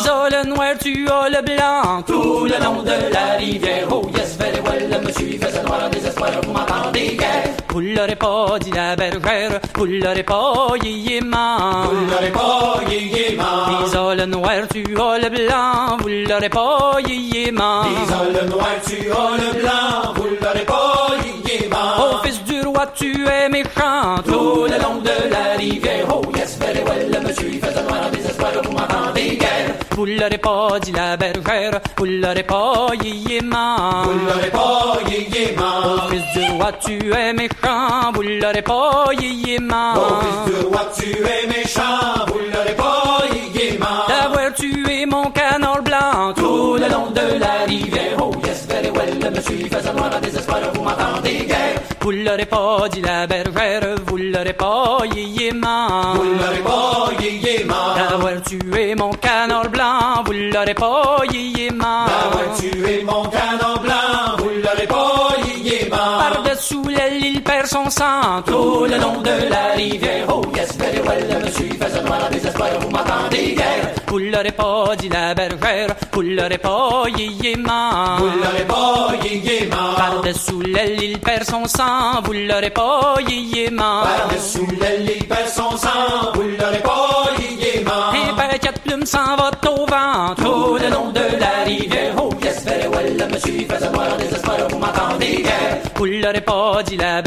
oh, 0.08 0.28
le 0.30 0.48
noir, 0.48 0.74
tu 0.80 1.08
as 1.08 1.28
le 1.28 1.42
blanc. 1.42 2.02
Tout 2.06 2.44
le 2.44 2.64
long 2.64 2.82
de 2.82 3.12
la 3.12 3.36
rivière, 3.38 3.86
oh 3.90 4.08
yes, 4.14 4.36
very 4.38 4.60
well, 4.60 4.90
le 4.90 5.06
monsieur 5.06 5.28
il 5.28 5.38
faisait 5.38 5.62
noir 5.62 5.80
en 5.84 5.88
désespoir, 5.88 6.30
vous 6.44 6.52
m'entendez 6.52 7.16
guère. 7.16 7.50
Vous 7.70 7.80
l'aurez 7.80 8.16
pas 8.16 8.58
dit 8.60 8.70
la 8.70 8.96
bergère, 8.96 9.60
vous 9.74 9.84
l'aurez 9.86 10.22
pas. 10.22 10.52
Vous 10.68 10.76
l'aurez 12.10 12.32
pas 12.32 12.74
oh, 12.76 14.14
le 14.14 14.26
noir, 14.26 14.54
tu 14.72 14.82
as 14.82 15.18
le 15.18 15.28
blanc. 15.28 15.96
Vous 16.00 16.08
l'aurez 16.08 16.48
pas 16.48 16.96
yéyément. 17.06 17.82
Dis 17.82 18.40
le 18.40 18.48
noir, 18.48 18.68
tu 18.86 19.10
as 19.10 19.36
le 19.42 19.60
blanc, 19.60 20.14
vous 20.14 20.24
l'aurez 20.40 20.64
pas 20.64 21.06
roi, 22.76 22.86
tu 22.94 23.26
es 23.26 23.48
méchant. 23.48 24.22
Tout 24.24 24.66
le 24.66 24.78
long 24.82 25.00
de 25.00 25.30
la 25.30 25.56
rivière, 25.56 26.06
oh 26.10 26.22
yes, 26.36 26.58
very 26.58 26.82
well, 26.84 27.22
monsieur 27.26 27.48
il 27.48 27.60
faisait 27.60 27.82
noir 27.82 28.06
en 28.06 28.10
désespoir, 28.10 28.52
vous 28.62 28.72
m'entendez 28.72 29.36
guère. 29.36 29.74
vous 29.92 30.04
l'aurez 30.06 30.38
pas 30.38 30.78
dit 30.82 30.92
la 30.92 31.16
bergère, 31.16 31.80
vous 31.96 32.04
l'aurez 32.04 32.42
pas 32.42 32.88
yéma. 33.02 34.02
Vous 34.04 34.26
l'aurez 34.26 34.50
pas 34.50 34.98
yéma. 35.08 35.70
Au 35.86 36.10
fils 36.10 36.26
du 36.34 36.52
roi, 36.52 36.72
tu 36.84 37.12
es 37.12 37.32
méchant, 37.32 38.12
vous 38.14 38.22
l'aurez 38.22 38.62
pas 38.62 39.06
yéma. 39.20 39.94
Au 39.96 40.20
fils 40.22 40.54
du 40.54 40.66
roi, 40.66 40.82
tu 40.96 41.10
es 41.10 41.46
méchant, 41.46 42.26
vous 42.28 42.40
l'aurez 42.52 42.75
Vous 52.06 52.12
l'aurez 52.12 52.46
pas 52.46 52.88
dit 52.88 53.00
la 53.00 53.26
bergère, 53.26 53.96
vous 54.06 54.16
l'aurez 54.16 54.52
pas 54.52 54.98
yéma. 55.12 56.14
Vous 56.14 56.22
l'aurez 56.22 56.62
pas 56.62 57.10
yéma. 57.20 57.94
D'avoir 57.96 58.42
tué 58.42 58.94
mon 58.94 59.10
canard 59.10 59.68
blanc, 59.70 60.22
vous 60.24 60.32
l'aurez 60.32 60.74
pas 60.74 61.18
yéma. 61.32 62.06
D'avoir 62.06 62.56
tué 62.56 63.02
mon 63.02 63.24
canard 63.24 63.80
blanc, 63.82 64.36
vous 64.38 64.50
l'aurez 64.62 64.86
pas 64.86 65.34
yéma. 65.64 66.45
Par-dessous 66.56 66.88
l'aile, 66.88 67.22
il 67.22 67.42
perd 67.42 67.66
son 67.66 67.90
sang 67.90 68.40
tout 68.46 68.86
le 68.86 68.96
long 68.96 69.20
de 69.20 69.50
la 69.50 69.74
rivière. 69.76 70.24
Oh 70.26 70.40
yes, 70.56 70.74
very 70.78 71.00
well, 71.06 71.52
suis 71.52 71.68
fait 71.68 72.02
noir 72.02 72.24
à 72.24 72.30
désespoir, 72.30 72.70
vous 72.80 72.88
m'entendez 72.88 73.54
guère. 73.54 73.92
Vous 74.06 74.18
l'aurez 74.18 74.52
pas 74.52 74.96
dit 74.98 75.10
la 75.10 75.34
bergère, 75.34 75.94
vous 76.12 76.22
l'aurez 76.22 76.56
pas 76.56 77.02
yéma. 77.14 78.16
Vous 78.18 78.24
l'aurez 78.24 78.66
pas 78.66 79.12
yéma. 79.22 79.94
Par-dessous 79.98 80.62
l'aile, 80.62 81.02
il 81.02 81.18
perd 81.18 81.44
son 81.44 81.66
sang, 81.66 82.22
vous 82.24 82.32
l'aurez 82.32 82.70
pas 82.70 83.16
yéma. 83.28 84.04
Par-dessous 84.04 84.66
l'aile, 84.80 85.12
il 85.14 85.28
perd 85.28 85.48
son 85.48 85.76
sang, 85.76 86.32
vous 86.32 86.40
l'aurez 86.40 86.78
pas 86.78 87.32
yéma. 87.38 88.12
Et 88.14 88.34
par 88.34 88.48
quatre 88.58 88.80
plumes 88.80 89.04
s'en 89.04 89.36
va 89.36 89.50
au 89.68 89.84
vent 89.84 90.34
tout 90.36 90.78
le 90.82 90.88
long 90.88 91.10
de 91.10 91.38
la 91.38 91.64
rivière. 91.66 92.14
Oh 92.16 92.30
yes, 92.42 92.64
very 92.64 92.88
well, 92.88 93.38
suis 93.40 93.66
fait 93.66 93.92
noir 93.92 94.06
à 94.14 94.16
désespoir, 94.16 94.56
vous 94.70 94.78
m'entendez 94.78 95.42
guère. 95.42 95.66
Vous 95.96 96.04
l'aurez 96.04 96.42
pas 96.46 96.82
dit 96.84 96.96
la 96.96 97.20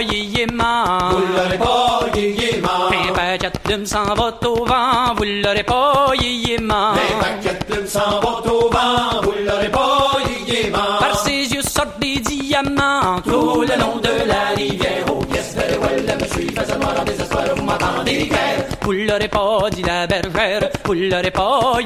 yéma. 0.00 1.10
Vous 1.12 1.36
l'aurez 1.36 1.58
pas 1.58 2.00
yéma. 2.16 2.90
Et 2.92 3.12
par 3.12 3.38
quatre 3.38 3.60
plumes 3.60 3.86
s'en 3.86 4.14
va 4.14 4.38
au 4.44 4.64
vent, 4.64 5.14
pas 5.62 6.12
yéma. 6.20 6.94
Les 6.96 7.14
paquets 7.20 7.58
plumes 7.66 7.86
s'en 7.86 8.20
vont 8.20 8.50
au 8.50 8.70
vent, 8.70 9.20
l'aurez 9.46 9.68
pas 9.68 10.18
yéma. 10.48 10.98
Par 10.98 11.18
ses 11.24 11.52
yeux 11.52 11.62
sortent 11.62 12.00
des 12.00 12.18
diamants 12.20 13.20
tout 13.24 13.60
le 13.60 13.78
long 13.78 13.96
de 14.02 14.28
la 14.28 14.54
rivière. 14.56 15.21
Well, 15.92 16.06
me 16.16 16.26
suis 16.26 16.48
fait 16.48 16.78
noir 16.78 16.94
en 16.98 17.04
désespoir, 17.04 17.44
vous 17.54 17.64
m'entendez. 17.64 18.30
Vous 18.80 18.92
l'aurez 18.92 19.28
pas 19.28 19.68
dit 19.70 19.82
la 19.82 20.06
bergère, 20.06 20.70
pas. 21.30 21.78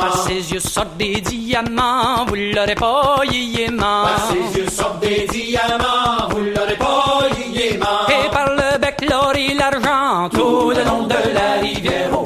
Par 0.00 0.26
ses 0.26 0.52
yeux 0.52 0.60
sortent 0.60 0.96
des 0.96 1.20
diamants, 1.20 2.24
vous 2.26 2.34
l'aurez 2.34 2.74
pas 2.74 3.20
yéma. 3.30 4.04
Par 4.04 4.30
ses 4.30 4.58
yeux 4.58 4.70
sortent 4.70 5.00
des 5.00 5.26
diamants, 5.30 6.28
vous 6.30 6.40
l'aurez 6.40 6.76
pas 6.76 7.28
yéma. 7.52 8.06
Et 8.08 8.30
par 8.30 8.48
le 8.54 8.78
bec 8.78 9.04
l'or 9.08 9.32
et 9.36 9.52
l'argent 9.52 10.30
tout 10.30 10.70
le 10.70 10.82
long 10.82 11.02
de 11.02 11.34
la 11.34 11.60
rivière. 11.60 12.10
Oh 12.14 12.24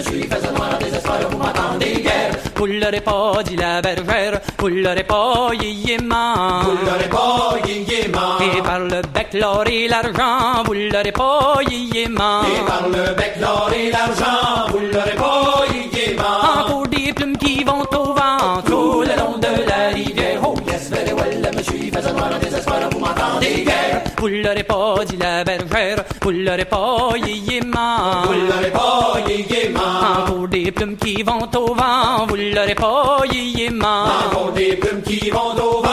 suis 0.00 0.22
fait 0.22 0.52
noir 0.52 0.70
en 0.74 0.78
désespoir, 0.78 1.18
vous 1.30 1.38
m'entendez 1.38 2.00
guère. 2.02 2.30
Vous 2.56 2.66
l'aurez 2.66 3.00
pas 3.00 3.42
dit 3.44 3.56
la 3.56 3.80
bergère, 3.80 4.40
vous 4.58 4.68
l'aurez 4.68 5.04
pas 5.04 5.50
yéma. 5.60 6.62
Vous 6.64 6.86
l'aurez 6.86 7.08
pas 7.08 7.56
yéma. 7.66 8.38
Et 8.40 8.62
par 8.62 8.80
le 8.80 9.02
bec 9.14 9.28
l'or 9.34 9.64
et 9.66 9.88
l'argent, 9.88 10.62
vous 10.64 10.74
l'aurez 10.74 11.12
pas 11.12 11.58
yéma. 11.70 12.42
Et 12.46 12.66
par 12.66 12.88
le 12.88 13.14
bec 13.14 13.34
l'or 13.40 13.70
et 13.74 13.90
l'argent, 13.90 14.70
vous 14.70 14.80
l'aurez 14.92 15.16
pas 15.16 15.64
yéma. 15.92 16.60
Encore 16.60 16.88
des 16.88 17.12
plumes 17.12 17.36
qui 17.36 17.64
vont 17.64 17.84
au 17.92 18.12
vent 18.14 18.62
pas 24.64 25.04
dit 25.04 25.16
la 25.16 25.44
l'aurez 26.30 26.64
pas 26.64 27.10
yéma. 29.26 30.22
Encore 30.22 30.48
des 30.48 30.72
plumes 30.72 30.96
qui 30.96 31.22
vont 31.22 31.48
au 31.56 31.74
vent. 31.74 32.26
Encore 34.26 34.52
des 34.52 34.76
plumes 34.76 35.02
qui 35.02 35.30
vont 35.30 35.52
au 35.56 35.82
vent. 35.82 35.88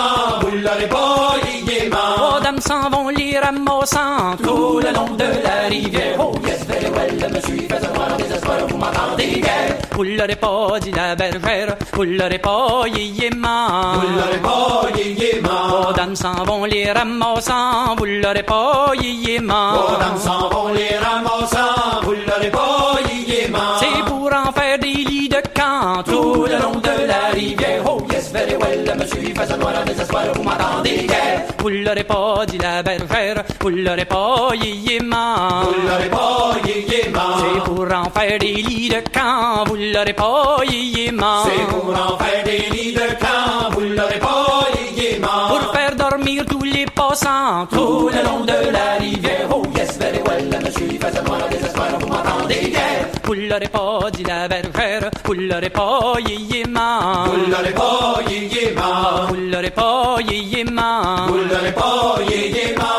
Trois 2.15 2.41
dames 2.41 2.59
s'en 2.59 2.89
vont 2.89 3.09
les 3.09 3.37
ramassant 3.39 4.35
tout 4.37 4.79
le 4.79 4.91
long 4.93 5.11
de 5.15 5.25
la 5.43 5.67
rivière. 5.69 6.17
Oh 6.19 6.33
yes, 6.45 6.65
very 6.65 6.89
well, 6.91 7.33
me 7.33 7.39
suis 7.41 7.67
fait 7.67 7.93
noir 7.93 8.13
en 8.13 8.17
désespoir, 8.17 8.57
vous 8.67 8.77
m'entendez 8.77 9.41
guère. 9.41 9.74
Vous 9.95 10.03
l'aurez 10.03 10.35
pas 10.35 10.77
dit 10.81 10.91
la 10.91 11.15
bergère, 11.15 11.77
vous 11.93 12.03
l'aurez 12.03 12.37
pas 12.37 12.83
yéma. 12.87 13.93
Vous 13.95 14.15
l'aurez 14.17 14.41
pas 14.43 14.89
yéma. 14.93 15.49
Trois 15.69 15.93
dames 15.93 16.15
s'en 16.17 16.43
vont 16.43 16.65
les 16.65 16.91
ramassant, 16.91 17.95
vous 17.97 18.03
l'aurez 18.03 18.43
pas 18.43 18.91
yéma. 19.01 19.71
Trois 19.75 19.99
dames 19.99 20.17
s'en 20.17 20.49
vont 20.49 20.73
les 20.73 20.97
ramassant, 20.97 22.01
vous 22.03 22.11
l'aurez 22.11 22.51
pas 22.51 22.97
yéma. 23.25 23.79
C'est 23.79 24.03
pour 24.05 24.29
en 24.33 24.51
faire 24.51 24.77
des 24.79 24.91
lits 24.91 25.29
de 25.29 25.41
camp 25.75 26.03
tout 26.03 26.45
le 26.45 26.57
long 26.61 26.79
de 26.79 27.07
la 27.07 27.33
rivière. 27.33 27.83
Oh 27.85 28.01
yes, 28.11 28.31
very 28.31 28.55
well, 28.57 28.95
me 28.97 29.05
suis 29.05 29.33
fait 29.33 29.57
noir 29.57 29.83
désespoir, 29.85 30.23
vous 30.35 30.43
m'entendez 30.43 31.05
guère. 31.07 31.43
Vous 31.59 31.69
l'aurez 31.69 32.03
pas 32.03 32.45
dit 32.47 32.57
la 32.57 32.83
bergère, 32.83 33.43
vous 33.61 33.69
l'aurez 33.69 34.05
pas 34.05 34.49
yéma. 34.55 35.63
Vous 35.65 35.87
l'aurez 35.87 36.09
pas 36.09 36.55
yéma. 36.65 37.27
C'est 37.39 37.63
pour 37.63 37.85
en 37.91 38.09
faire 38.09 38.39
des 38.39 38.53
lits 38.53 38.89
de 38.89 39.01
camp, 39.11 39.63
vous 39.67 39.75
l'aurez 39.75 40.13
pas 40.13 40.57
yéma. 40.69 41.43
C'est 41.45 41.67
pour 41.67 41.89
en 41.89 42.17
faire 42.17 42.43
des 42.43 42.63
lits 42.71 42.93
de 42.93 43.07
camp, 43.23 43.71
vous 43.71 43.81
l'aurez 43.81 44.19
pas 44.19 44.67
yéma. 44.95 45.35
Pour 45.49 45.73
faire 45.73 45.95
dormir 45.95 46.45
tous 46.45 46.63
les 46.63 46.85
passants 46.85 47.65
tout 47.71 48.09
le 48.13 48.21
long 48.23 48.41
de 48.45 48.71
la 48.71 48.87
rivière. 48.99 49.47
Oh 49.51 49.63
yes, 49.85 49.97
very 49.97 50.21
well, 50.21 50.63
me 50.63 50.71
suis 50.71 50.97
fait 50.97 51.23
noir 51.23 51.43
en 51.45 51.49
désespoir, 51.49 51.99
vous 51.99 52.07
m'entendez 52.07 52.69
guère. 52.71 53.07
Vous 53.23 53.33
l'aurez 53.33 53.67
pas 53.67 54.11
dit 54.11 54.23
la 54.23 54.47
bergère, 54.47 55.09
vous 55.23 55.33
l'aurez 55.33 55.69
pas 55.69 56.13
yéma. 56.19 57.25
Vous 57.27 57.51
l'aurez 57.51 57.73
pas 57.73 58.21
yéma. 58.29 59.27
Vous 59.29 59.35
l'aurez 59.35 59.71
pas 59.71 60.17
yéma. 60.21 61.25
Vous 61.27 61.37
l'aurez 61.49 61.71
pas 61.71 62.15
yéma. 62.29 62.93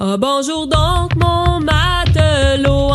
Ah, 0.00 0.16
bonjour 0.18 0.66
donc, 0.66 1.14
mon 1.16 1.60
matelot, 1.60 2.90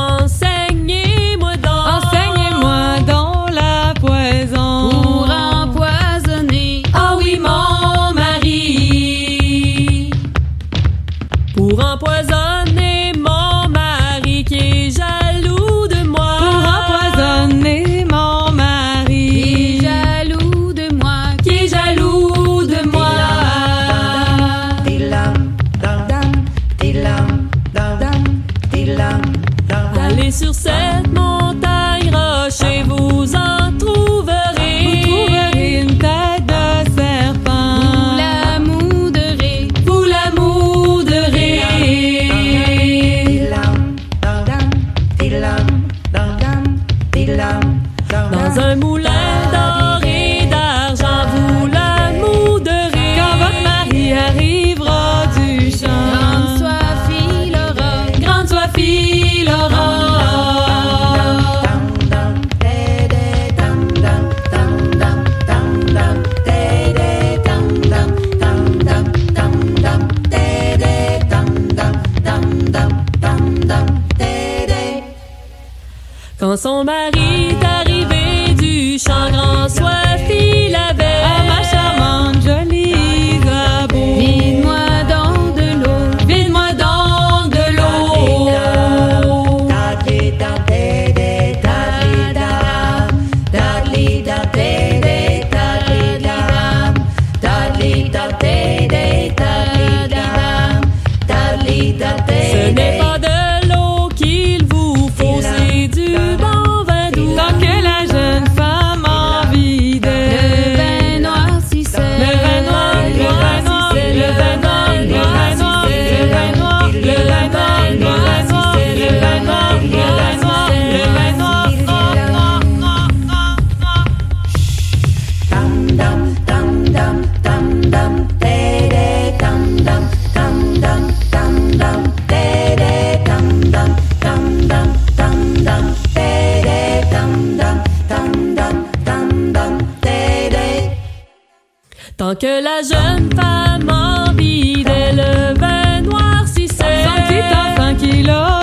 que 142.40 142.64
la 142.64 142.82
jeune 142.82 143.30
femme 143.36 143.90
en 143.90 144.32
vie 144.32 144.84
d'élever 144.84 146.02
noircissait, 146.04 147.04
son 147.04 147.22
petit 147.24 147.44
enfant 147.54 147.96
qu'il 147.96 148.30
a 148.30 148.40
dans 148.42 148.56
le 148.56 148.59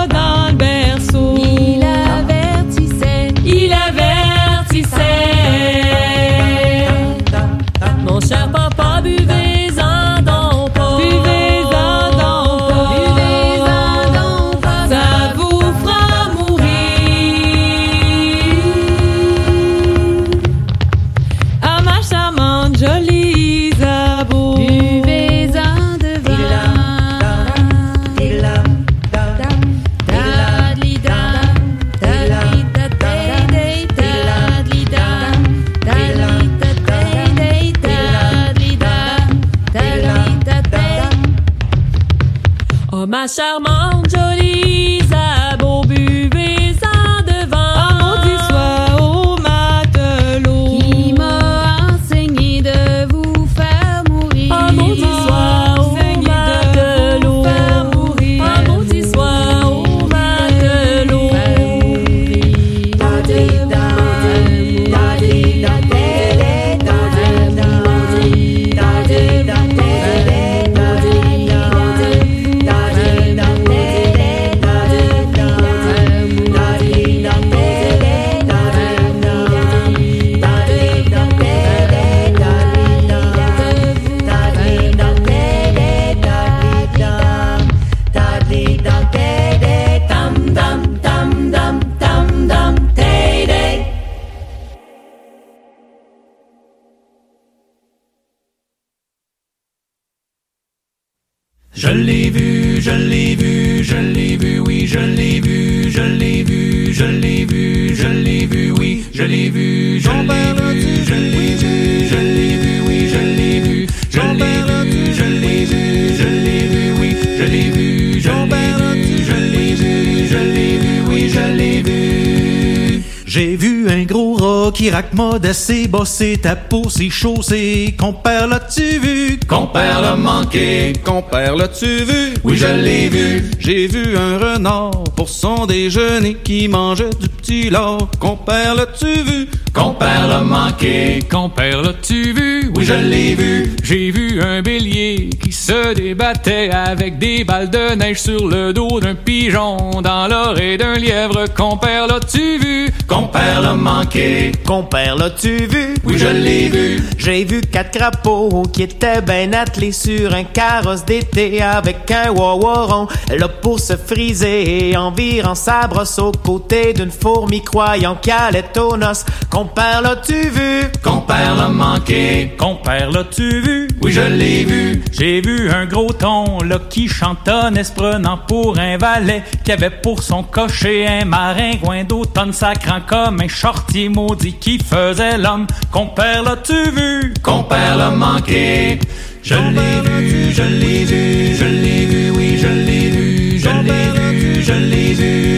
Je 101.79 101.89
l'ai 101.89 102.31
vu, 102.31 102.81
je 102.81 102.89
l'ai 102.89 103.35
vu, 103.35 103.83
je 103.83 103.97
l'ai 103.97 104.35
vu, 104.35 104.59
oui, 104.65 104.87
je 104.87 104.97
l'ai 104.97 105.39
vu, 105.39 105.91
je 105.91 106.01
l'ai 106.01 106.43
vu, 106.43 106.91
je 106.91 107.03
l'ai 107.05 107.45
vu, 107.45 107.95
je 107.95 108.07
l'ai 108.07 108.47
vu, 108.47 108.71
oui, 108.79 109.03
je 109.13 109.21
l'ai 109.21 109.51
vu, 109.51 109.99
je 109.99 110.09
l'ai 110.09 110.53
vu, 110.57 111.05
je 111.05 111.13
l'ai 111.13 111.55
vu, 111.55 112.07
je 112.09 112.17
l'ai 112.17 112.57
vu, 112.57 112.81
oui, 112.87 113.07
je 113.13 113.19
l'ai 113.37 113.59
vu, 113.59 113.87
je 114.09 114.19
l'ai 114.19 114.57
vu, 114.89 115.13
je 115.13 115.23
l'ai 115.23 115.65
vu, 115.65 116.15
je 116.17 116.25
l'ai 116.25 116.67
vu, 116.67 116.93
oui, 116.99 117.15
je 117.37 117.43
l'ai 117.43 117.69
vu, 117.69 118.21
je 118.21 118.31
l'ai 118.31 118.71
vu, 118.89 119.23
je 119.23 119.37
l'ai 119.37 119.75
vu, 119.75 120.27
je 120.31 120.37
l'ai 120.55 120.77
vu, 120.79 120.93
oui, 121.07 121.29
je 121.29 121.57
l'ai 121.57 121.81
vu. 121.83 123.03
J'ai 123.27 123.55
vu 123.55 123.87
un 123.87 124.03
gros 124.03 124.26
qui 124.71 124.89
racmode 124.89 125.45
assez 125.45 125.87
bossé 125.87 126.37
ta 126.41 126.55
peau 126.55 126.83
c'est 126.89 127.09
chaussé. 127.09 127.95
Compère 127.97 128.47
l'as-tu 128.47 128.99
vu? 128.99 129.39
Compère 129.47 130.01
l'a 130.01 130.15
manqué. 130.15 130.93
Compère 131.03 131.55
l'as-tu 131.55 132.03
vu? 132.03 132.33
Oui, 132.43 132.57
je 132.57 132.67
l'ai 132.67 133.09
vu. 133.09 133.51
J'ai 133.59 133.87
vu 133.87 134.17
un 134.17 134.37
renard 134.37 135.03
pour 135.15 135.29
son 135.29 135.65
déjeuner 135.65 136.37
qui 136.43 136.67
mangeait 136.67 137.09
du 137.19 137.29
petit 137.29 137.69
lard. 137.69 138.09
Compère 138.19 138.75
l'as-tu 138.75 139.21
vu? 139.23 139.47
Compère 139.77 140.27
l'a 140.27 140.41
manqué. 140.41 141.19
Compère, 141.29 141.83
l'as-tu 141.83 142.33
vu? 142.33 142.71
Oui, 142.75 142.83
je 142.83 142.93
l'ai 142.95 143.35
vu. 143.35 143.75
J'ai 143.83 144.09
vu 144.09 144.41
un 144.41 144.63
bélier 144.63 145.29
qui 145.41 145.51
se 145.51 145.93
débattait 145.93 146.71
avec 146.71 147.19
des 147.19 147.43
balles 147.43 147.69
de 147.69 147.93
neige 147.95 148.19
sur 148.19 148.47
le 148.47 148.73
dos 148.73 148.99
d'un 148.99 149.13
pigeon 149.13 150.01
dans 150.01 150.27
l'oreille 150.27 150.77
d'un 150.77 150.95
lièvre. 150.95 151.45
Compère, 151.55 152.07
l'as-tu 152.07 152.57
vu? 152.57 152.89
Compère 153.07 153.61
l'a 153.61 153.73
manqué. 153.73 154.51
Compère, 154.65 155.15
l'as-tu 155.15 155.67
vu? 155.67 155.93
Oui, 156.03 156.17
je 156.17 156.27
l'ai 156.27 156.69
vu. 156.69 156.99
J'ai 157.19 157.45
vu 157.45 157.61
quatre 157.61 157.91
crapauds 157.91 158.63
qui 158.73 158.81
étaient 158.81 159.21
ben 159.21 159.53
attelés 159.53 159.91
sur 159.91 160.33
un 160.33 160.43
carrosse 160.43 161.05
d'été 161.05 161.61
avec 161.61 162.09
un 162.11 162.31
wawaron. 162.31 163.07
Là 163.29 163.47
pour 163.47 163.79
se 163.79 163.95
friser 163.95 164.97
en 164.97 165.11
virant 165.11 165.55
sa 165.55 165.87
brosse 165.87 166.17
aux 166.17 166.31
côtés 166.31 166.93
d'une 166.93 167.11
fourmi 167.11 167.61
croyant 167.61 168.17
qu'elle 168.19 168.55
est 168.55 168.75
aux 168.77 168.97
noces. 168.97 169.23
Compère, 169.49 169.66
l'as-tu 169.75 170.49
vu? 170.49 170.83
Compère 171.03 171.55
l'a 171.55 171.67
manqué. 171.67 172.51
Compère, 172.57 173.11
l'as-tu 173.11 173.61
vu? 173.61 173.87
Oui, 174.01 174.11
je 174.11 174.21
l'ai 174.21 174.63
vu. 174.63 175.01
J'ai 175.11 175.41
vu 175.41 175.69
un 175.69 175.85
gros 175.85 176.13
ton 176.13 176.59
là 176.61 176.79
qui 176.89 177.07
chantonnait 177.07 177.83
se 177.83 177.91
prenant 177.91 178.37
pour 178.47 178.77
un 178.79 178.97
valet 178.97 179.43
qui 179.63 179.71
avait 179.71 179.89
pour 179.89 180.23
son 180.23 180.43
cocher 180.43 181.07
un 181.07 181.25
maringouin 181.25 182.03
d'automne 182.03 182.53
sacrant 182.53 183.01
comme 183.01 183.41
un 183.41 183.47
shorty 183.47 184.09
maudit 184.09 184.53
qui 184.53 184.79
faisait 184.79 185.37
l'homme. 185.37 185.67
Compère, 185.91 186.43
l'as-tu 186.43 186.91
vu? 186.91 187.33
Compère 187.43 187.97
l'a 187.97 188.11
manqué. 188.11 188.99
Je 189.43 189.55
l'ai 189.55 190.01
vu, 190.03 190.51
je 190.51 190.63
l'ai 190.63 191.05
vu, 191.05 191.55
je 191.55 191.65
l'ai 191.65 192.05
vu, 192.05 192.31
oui, 192.31 192.57
je 192.57 192.67
l'ai 192.67 193.09
vu, 193.09 193.59
je 193.59 193.69
l'ai 193.69 194.09
vu, 194.19 194.61
je 194.61 194.73
l'ai 194.73 195.13
vu, 195.13 195.56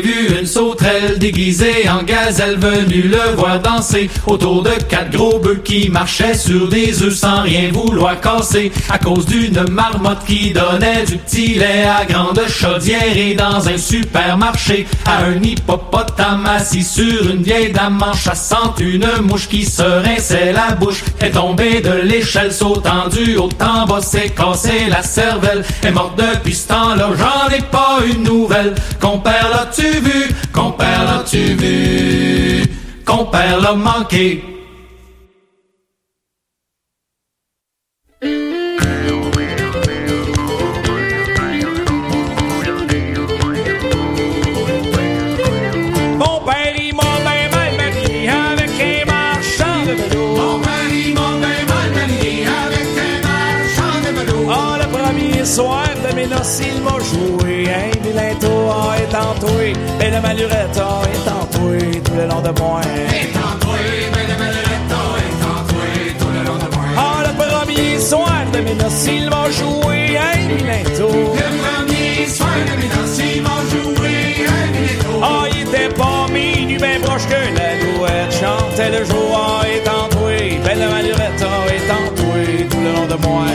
vu 0.00 0.38
une 0.38 0.39
sauterelle 0.60 1.18
déguisée 1.18 1.88
en 1.88 2.02
gazelle 2.02 2.58
venue 2.58 3.08
le 3.08 3.34
voir 3.34 3.60
danser. 3.60 4.10
Autour 4.26 4.62
de 4.62 4.72
quatre 4.90 5.10
gros 5.10 5.38
bœufs 5.38 5.62
qui 5.64 5.88
marchaient 5.88 6.34
sur 6.34 6.68
des 6.68 7.02
œufs 7.02 7.14
sans 7.14 7.40
rien 7.40 7.70
vouloir 7.72 8.20
casser. 8.20 8.70
À 8.90 8.98
cause 8.98 9.24
d'une 9.24 9.62
marmotte 9.70 10.26
qui 10.26 10.52
donnait 10.52 11.04
du 11.06 11.16
petit 11.16 11.54
lait 11.54 11.86
à 11.98 12.04
grande 12.04 12.42
chaudière 12.46 13.16
et 13.16 13.32
dans 13.32 13.66
un 13.70 13.78
supermarché. 13.78 14.86
À 15.06 15.24
un 15.24 15.42
hippopotame 15.42 16.44
assis 16.44 16.84
sur 16.84 17.30
une 17.30 17.42
vieille 17.42 17.72
dame 17.72 18.02
en 18.06 18.12
chassant 18.12 18.74
une 18.78 19.08
mouche 19.22 19.48
qui 19.48 19.64
se 19.64 19.82
rinçait 19.82 20.52
la 20.52 20.74
bouche. 20.74 21.04
Est 21.22 21.30
tombée 21.30 21.80
de 21.80 22.02
l'échelle 22.02 22.52
sautant 22.52 23.08
du 23.08 23.38
haut 23.38 23.48
en 23.62 23.86
la 24.90 25.02
cervelle. 25.02 25.64
Est 25.82 25.90
morte 25.90 26.18
depuis 26.18 26.54
ce 26.54 26.68
temps-là 26.68 27.08
j'en 27.16 27.48
ai 27.54 27.62
pas 27.62 28.00
une 28.06 28.24
nouvelle. 28.24 28.74
Compère 29.00 29.48
l'as-tu 29.50 30.00
vu? 30.00 30.28
Compère 30.52 31.04
l'as-tu 31.04 31.54
vu 31.54 32.64
compère 33.04 33.60
l'a 33.60 33.74
manqué 33.74 34.42
soir 55.50 55.88
de 56.08 56.14
mes 56.14 56.26
noces, 56.26 56.60
il 56.60 56.80
m'a 56.82 56.96
joué 57.10 57.68
un 57.68 57.90
vilain 58.02 58.34
tour 58.40 58.66
en 58.70 58.94
étant 58.94 59.34
toué. 59.40 59.59
Et 60.30 60.34
le 60.34 60.46
malurette 60.46 60.78
en 60.78 61.02
étant 61.02 61.44
toué 61.58 62.00
tout 62.02 62.12
le 62.14 62.26
long 62.26 62.40
de 62.40 62.60
moi. 62.60 62.80
Étant 63.08 63.58
toué, 63.60 64.10
mais 64.14 64.32
le 64.32 64.38
malurette 64.38 64.92
en 64.92 65.16
étant 65.26 65.60
toué 65.66 66.14
tout 66.18 66.28
le 66.28 66.46
long 66.46 66.56
de 66.56 66.74
moi. 66.74 66.84
Ah, 66.96 67.22
le 67.26 67.32
premier 67.34 67.98
soir 67.98 68.42
de 68.52 68.60
mes 68.60 68.74
noces, 68.74 69.06
il 69.08 69.28
m'a 69.28 69.50
joué 69.50 70.18
un 70.18 70.96
tour. 70.96 71.34
Le 71.34 71.48
premier 71.66 72.26
soir 72.28 72.50
de 72.64 72.76
mes 72.80 72.88
noces, 72.94 73.18
il 73.18 73.42
m'a 73.42 73.58
joué 73.70 74.46
un 74.46 75.04
tour. 75.04 75.20
Ah, 75.22 75.48
il 75.52 75.62
était 75.62 75.92
pas 75.94 76.26
minuit, 76.32 76.78
ben 76.78 77.00
proche 77.00 77.26
que 77.26 77.32
la 77.32 77.70
douette 77.82 78.32
chantait 78.32 78.90
le 78.98 79.04
jour 79.04 79.34
en 79.34 79.62
étant 79.64 80.08
toué. 80.10 80.60
Belle 80.64 80.88
malurette 80.88 81.42
en 81.42 81.64
étant 81.66 82.14
toué 82.14 82.68
tout 82.68 82.80
le 82.80 82.92
long 82.92 83.06
de 83.06 83.26
moi. 83.26 83.46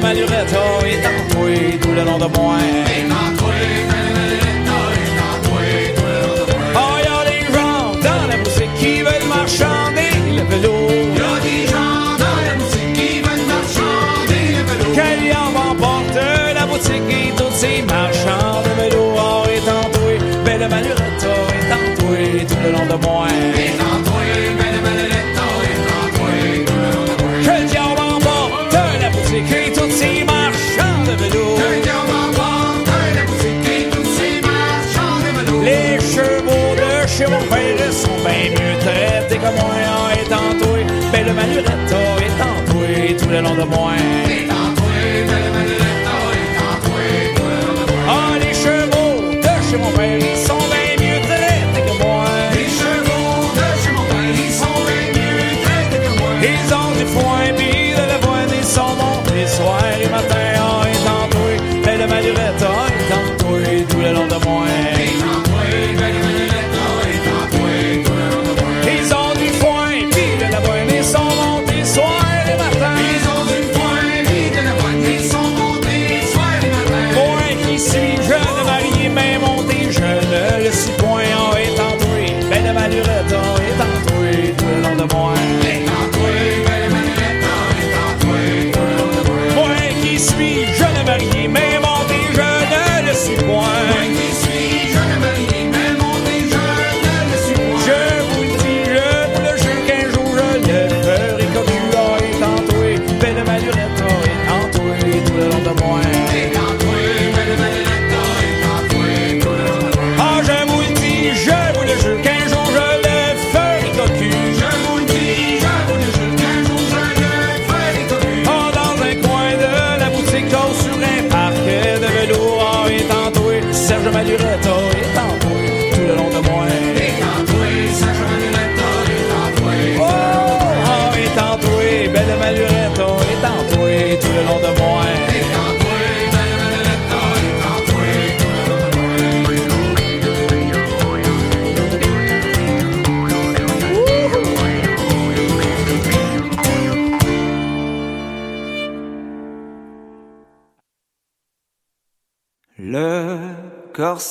ma 0.00 0.14
lurette, 0.14 0.54
oh, 0.54 0.84
est 0.84 1.06
entouré 1.06 1.78
tout 1.80 1.92
le 1.92 2.04
long 2.04 2.18
de 2.18 2.28
moi. 2.36 2.56
Est 2.96 3.06
entouré, 3.22 3.66
ma 3.90 4.00
lurette, 4.30 4.68
oh, 4.68 4.92
est 5.04 5.18
entouré 5.28 5.94
tout 5.96 6.08
le 6.12 6.18
long 6.26 6.36
de 6.40 6.52
moi. 6.52 6.60
Oh, 6.74 6.96
y'a 7.06 7.20
des 7.30 7.44
gens 7.54 7.82
dans 8.08 8.26
la 8.28 8.36
musique 8.38 8.74
qui 8.78 9.02
veulent 9.02 9.28
marchander 9.28 10.12
le 10.38 10.42
vélo. 10.50 10.74
Y'a 11.20 11.34
des 11.48 11.66
gens 11.72 12.04
dans 12.24 12.40
la 12.48 12.54
musique 12.60 12.92
qui 12.98 13.20
veulent 13.20 13.46
marchander 13.54 14.44
le 14.56 14.62
vélo. 14.68 14.84
Quel 14.94 15.20
en 15.36 15.52
emporte 15.70 16.18
la 16.54 16.64
boutique 16.66 17.10
et 17.10 17.30
tous 17.36 17.54
ces 17.54 17.82
marchands 17.82 18.62
de 18.64 18.72
vélo, 18.82 19.02
oh, 19.16 19.44
est 19.54 19.68
entouré, 19.68 20.18
belle 20.44 20.68
ma 20.68 20.80
lurette, 20.80 21.26
oh, 21.26 21.28
est 21.56 21.70
entouré 21.78 22.46
tout 22.48 22.60
le 22.64 22.70
long 22.72 22.86
de 22.86 22.96
moi. 23.04 23.29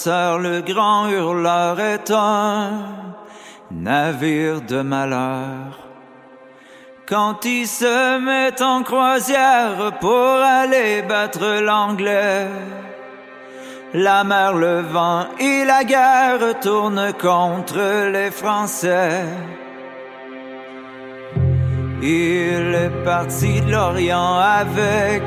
le 0.08 0.62
grand 0.62 1.10
hurleur 1.10 1.80
est 1.80 2.12
un 2.12 2.72
navire 3.72 4.62
de 4.62 4.82
malheur. 4.82 5.78
Quand 7.08 7.44
il 7.46 7.68
se 7.68 8.20
met 8.20 8.62
en 8.62 8.84
croisière 8.84 9.98
pour 10.00 10.36
aller 10.44 11.02
battre 11.02 11.62
l'anglais, 11.62 12.48
la 13.94 14.24
mer, 14.24 14.54
le 14.54 14.82
vent 14.82 15.26
et 15.40 15.66
la 15.66 15.84
guerre 15.84 16.60
tournent 16.62 17.14
contre 17.20 18.10
les 18.12 18.30
Français. 18.30 19.24
Il 22.02 22.76
est 22.76 23.04
parti 23.04 23.62
de 23.62 23.72
l'Orient 23.72 24.38
avec 24.38 25.24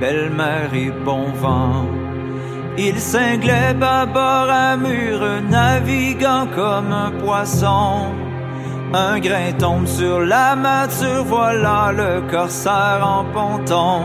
belle-mère 0.00 0.72
et 0.72 0.90
bon 0.90 1.24
vent. 1.32 2.01
Il 2.78 2.98
cinglait 2.98 3.76
à 3.82 4.06
bord 4.06 4.48
à 4.48 4.76
mur, 4.76 5.20
naviguant 5.50 6.46
comme 6.54 6.92
un 6.92 7.10
poisson. 7.10 8.06
Un 8.94 9.20
grain 9.20 9.52
tombe 9.58 9.86
sur 9.86 10.20
la 10.20 10.56
mature, 10.56 11.24
voilà 11.24 11.92
le 11.92 12.22
corsaire 12.30 13.00
en 13.02 13.24
ponton. 13.24 14.02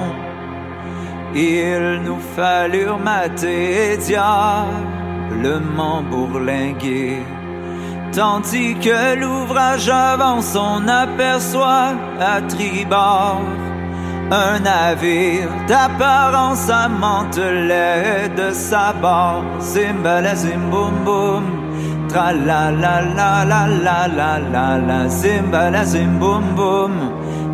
Il 1.34 2.02
nous 2.06 2.20
fallut 2.36 2.98
mater 3.04 3.94
et 3.94 3.98
diablement 3.98 4.82
bourlinguer. 6.10 7.22
Tandis 8.12 8.76
que 8.76 9.16
l'ouvrage 9.16 9.90
avance, 9.90 10.56
on 10.56 10.88
aperçoit 10.88 11.94
à 12.20 12.42
tribord 12.42 13.42
un 14.30 14.60
navire 14.60 15.48
d'apparence 15.70 16.70
amantelée 16.70 18.28
de 18.36 18.52
sa 18.52 18.92
bord. 18.92 19.46
Zimbalazim 19.62 20.70
boum 20.70 21.06
boum. 21.06 21.44
Tra 22.10 22.34
la 22.34 22.70
la 22.70 23.00
la 23.16 23.46
la 23.46 23.66
la 23.68 24.08
la 24.08 24.38
la 24.38 24.78
la. 24.78 25.08
Boum. 26.20 26.94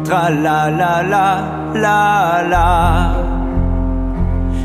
Tra 0.04 0.30
la 0.32 0.70
la 0.72 1.04
la 1.04 1.44
la 1.76 2.42
la. 2.50 3.14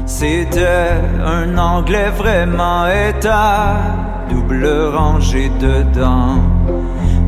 C'était 0.06 0.96
un 1.26 1.58
anglais 1.58 2.10
vraiment 2.16 2.86
état. 2.86 3.76
Double 4.30 4.66
rangée 4.94 5.50
dedans. 5.60 6.40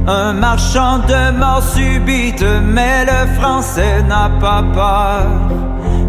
Un 0.07 0.33
marchand 0.33 0.99
de 0.99 1.31
mort 1.39 1.63
subite, 1.63 2.45
mais 2.63 3.05
le 3.05 3.27
français 3.39 4.03
n'a 4.09 4.31
pas 4.41 4.63
peur. 4.73 5.27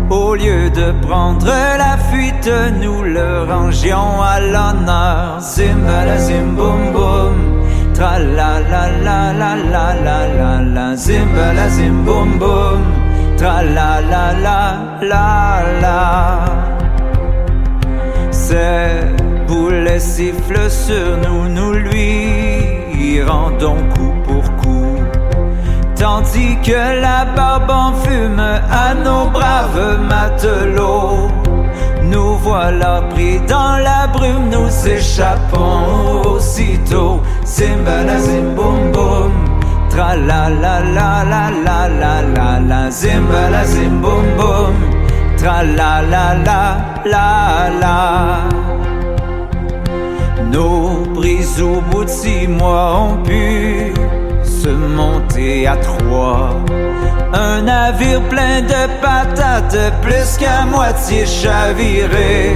Au 0.10 0.36
lieu 0.36 0.70
de 0.70 0.92
prendre 1.06 1.46
la 1.46 1.98
fuite, 2.10 2.50
nous 2.82 3.04
le 3.04 3.44
rangions 3.44 4.22
à 4.22 4.40
l'honneur. 4.40 5.40
Zimbala 5.40 6.18
zim 6.18 6.56
boum 6.56 6.92
boum, 6.94 7.64
tra 7.94 8.20
la 8.20 8.60
la 8.60 8.90
la 9.06 9.34
la 9.34 9.56
la 9.56 9.94
la 10.06 10.28
la 10.28 10.62
la, 10.62 10.96
zimbala 10.96 11.70
zim 11.70 12.04
boum 12.04 12.40
boum, 12.40 12.82
tra 13.38 13.62
la 13.64 14.02
la 14.02 14.34
la 14.34 14.62
la 15.02 15.62
la. 15.82 16.40
Ces 18.32 19.06
boulets 19.48 20.00
sifflent 20.00 20.70
sur 20.70 21.18
nous, 21.24 21.48
nous 21.48 21.74
lui 21.74 22.61
tirant 23.22 23.52
donc 23.60 23.78
coup 23.94 24.14
pour 24.24 24.44
coup. 24.58 24.96
Tandis 25.96 26.58
que 26.64 27.02
la 27.02 27.26
barbe 27.36 27.70
en 27.70 27.94
fume 27.94 28.40
à 28.40 28.94
nos 28.94 29.30
braves 29.30 30.00
matelots. 30.10 31.30
Nous 32.04 32.36
voilà 32.38 33.04
pris 33.12 33.40
dans 33.48 33.78
la 33.78 34.08
brume, 34.08 34.50
nous 34.50 34.88
échappons 34.88 36.22
aussitôt. 36.26 37.22
Zimbala 37.46 38.20
zim 38.20 38.56
boum 38.56 39.32
tra 39.90 40.16
la 40.16 40.50
la 40.50 40.80
la 40.80 41.24
la 41.32 41.50
la 41.64 41.88
la 42.02 42.22
la 42.36 42.60
la, 42.60 42.90
zimbala 42.90 43.64
zim 43.66 44.02
boum 44.02 44.26
boum, 44.38 44.76
tra 45.38 45.64
la 45.64 46.02
la 46.02 46.34
la. 46.44 46.62
Nos 50.50 51.06
brises 51.14 51.62
au 51.62 51.82
bout 51.90 52.06
de 52.06 52.10
six 52.10 52.48
mois 52.48 52.96
ont 52.96 53.18
pu 53.24 53.94
se 54.44 54.70
monter 54.70 55.68
à 55.68 55.76
trois. 55.78 56.50
Un 57.34 57.62
navire 57.62 58.22
plein 58.30 58.62
de 58.62 58.88
patates, 59.02 59.94
plus 60.02 60.38
qu'à 60.38 60.66
moitié 60.66 61.26
chaviré. 61.26 62.56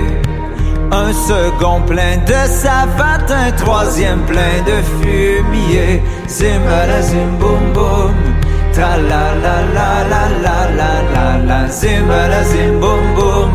Un 0.91 1.13
second 1.13 1.81
plein 1.81 2.17
de 2.17 2.47
savates, 2.47 3.31
un 3.31 3.51
troisième 3.51 4.21
plein 4.21 4.61
de 4.65 4.77
fumier. 4.99 6.01
Zimbala 6.27 7.01
zim 7.01 7.37
boum 7.39 7.73
boum, 7.73 8.13
tra 8.73 8.97
la 8.97 9.25
la 9.43 9.57
la 9.75 9.89
la 10.11 10.23
la 10.43 10.57
la 10.79 10.91
la 11.13 11.37
la. 11.47 11.67
Zimbala 11.69 12.43
zim 12.43 12.79
boum 12.79 13.15
boum, 13.15 13.51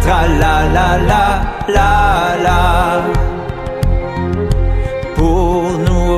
tra 0.00 0.26
la 0.40 0.56
la 0.76 0.98
la 1.08 1.42
la 1.68 2.36
la. 2.44 3.29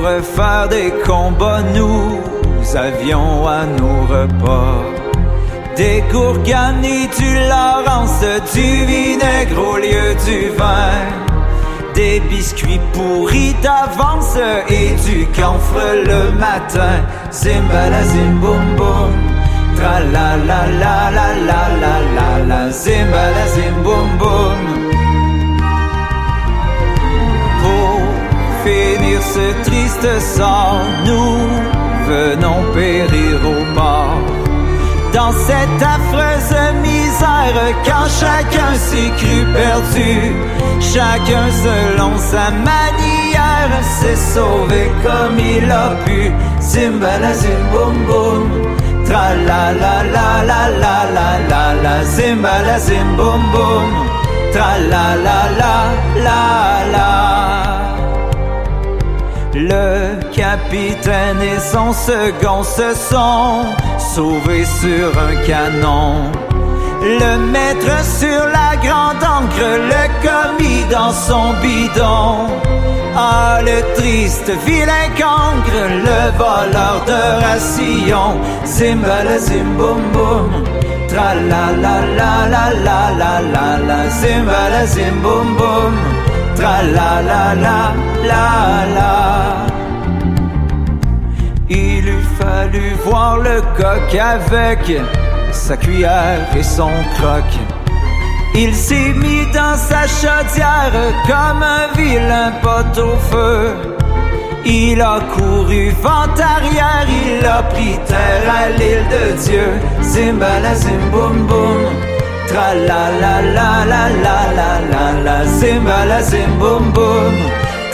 Refaire 0.03 0.67
des 0.69 0.93
combats, 1.07 1.62
nous 1.77 2.19
avions 2.77 3.47
à 3.47 3.65
nos 3.65 4.01
repas. 4.12 4.83
Des 5.77 6.03
gourganes 6.11 6.85
et 6.85 7.07
du 7.07 7.33
Laurence, 7.49 8.21
du 8.53 8.85
vinaigre 8.85 9.61
au 9.65 9.77
lieu 9.77 10.17
du 10.27 10.49
vin, 10.59 10.91
des 11.95 12.19
biscuits 12.19 12.81
pourris 12.93 13.55
d'avance 13.62 14.37
et 14.69 14.91
du 15.09 15.25
camphre 15.41 15.81
le 15.95 16.33
matin. 16.37 16.97
Zimbala 17.31 18.03
zim 18.03 18.41
boum 18.41 18.77
tra 19.77 20.01
la 20.01 20.33
ce 29.23 29.47
triste 29.65 30.21
sort, 30.37 30.81
nous 31.07 31.39
venons 32.09 32.61
périr 32.75 33.37
au 33.55 33.75
bord. 33.75 34.21
Dans 35.13 35.33
cette 35.33 35.83
affreuse 35.97 36.57
misère, 36.83 37.63
quand 37.85 38.09
chacun 38.21 38.73
s'est 38.75 39.13
cru 39.19 39.45
perdu, 39.53 40.33
chacun 40.81 41.47
selon 41.65 42.17
sa 42.17 42.51
manière 42.51 43.77
s'est 43.83 44.17
sauvé 44.17 44.91
comme 45.03 45.39
il 45.39 45.71
a 45.71 45.91
pu. 46.05 46.33
Zimbala 46.61 47.35
zim 47.35 47.63
boum 47.73 47.97
boum, 48.07 48.49
tra 49.05 49.35
la 49.49 49.73
la 49.83 49.97
la 50.15 50.29
la 50.51 50.63
la 50.83 51.01
la 51.17 51.29
la 51.51 51.65
la, 51.83 52.05
zimbala 52.05 52.79
zim 52.79 53.17
boum 53.17 53.43
boum, 53.53 53.89
tra 54.53 54.79
la 54.93 55.07
la 55.27 55.41
la 55.61 55.77
la 56.25 56.41
la. 56.95 57.52
Le 59.64 60.18
capitaine 60.33 61.40
et 61.40 61.61
son 61.61 61.92
second 61.92 62.64
se 62.64 62.94
sont 63.11 63.62
sauvés 63.96 64.64
sur 64.64 65.07
un 65.16 65.37
canon. 65.46 66.33
Le 67.01 67.38
maître 67.53 68.05
sur 68.05 68.42
la 68.59 68.75
grande 68.83 69.22
encre, 69.22 69.70
le 69.92 70.05
commis 70.27 70.85
dans 70.90 71.12
son 71.12 71.53
bidon. 71.62 72.48
Ah, 73.14 73.61
le 73.62 73.94
triste 73.94 74.51
vilain 74.66 75.09
cancre, 75.16 75.81
le 76.09 76.20
voleur 76.38 77.05
de 77.07 77.20
ration. 77.44 78.40
Zimbala 78.64 79.38
zim 79.38 79.77
boum 79.77 80.03
tra 81.09 81.35
la 81.35 81.66
la 81.85 81.96
la 82.18 82.33
la 82.53 82.64
la 82.87 83.01
la 83.20 83.40
la 83.55 83.79
la. 83.88 83.98
Zimbala 84.11 84.87
zim 84.87 85.20
boum 85.22 85.57
boum, 85.57 85.94
tra 86.62 86.81
la 86.96 87.12
la 87.31 87.44
la 87.64 87.79
la 88.31 88.46
la. 88.96 89.12
Il 91.68 92.09
eût 92.09 92.27
fallu 92.38 92.85
voir 93.05 93.38
le 93.38 93.57
coq 93.79 94.11
avec 94.35 94.83
sa 95.51 95.77
cuillère 95.77 96.46
et 96.57 96.62
son 96.62 96.94
croc. 97.14 97.51
Il 98.55 98.72
s'est 98.75 99.12
mis 99.25 99.44
dans 99.59 99.77
sa 99.88 100.03
chaudière 100.20 100.96
comme 101.31 101.62
un 101.79 101.87
vilain 101.96 102.53
pot 102.62 102.94
au 103.11 103.16
feu. 103.31 103.59
Il 104.64 105.01
a 105.01 105.18
couru 105.35 105.90
vent 106.05 106.35
arrière, 106.55 107.09
il 107.25 107.44
a 107.44 107.62
pris 107.72 107.98
terre 108.11 108.48
à 108.61 108.64
l'île 108.79 109.07
de 109.16 109.25
Dieu. 109.44 109.68
Zimbala 110.12 110.75
zim 110.83 111.03
boum 111.11 111.37
boum, 111.48 111.83
tra 112.53 112.75
la 112.88 113.03
la 113.23 113.35
la 113.57 113.71
la 113.93 114.03
la 114.27 114.38
la 114.59 114.71
la 114.93 115.05
la. 115.27 115.37
Zimbala 115.59 116.21
zim 116.31 116.53
boum 116.61 116.85
boum, 116.97 117.35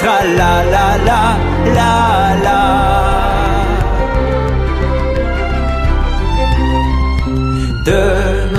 tra 0.01 0.19
la 0.39 0.53
la 0.75 0.87
la 1.09 1.23
la 1.77 1.93
la. 2.45 2.61
de 7.89 8.05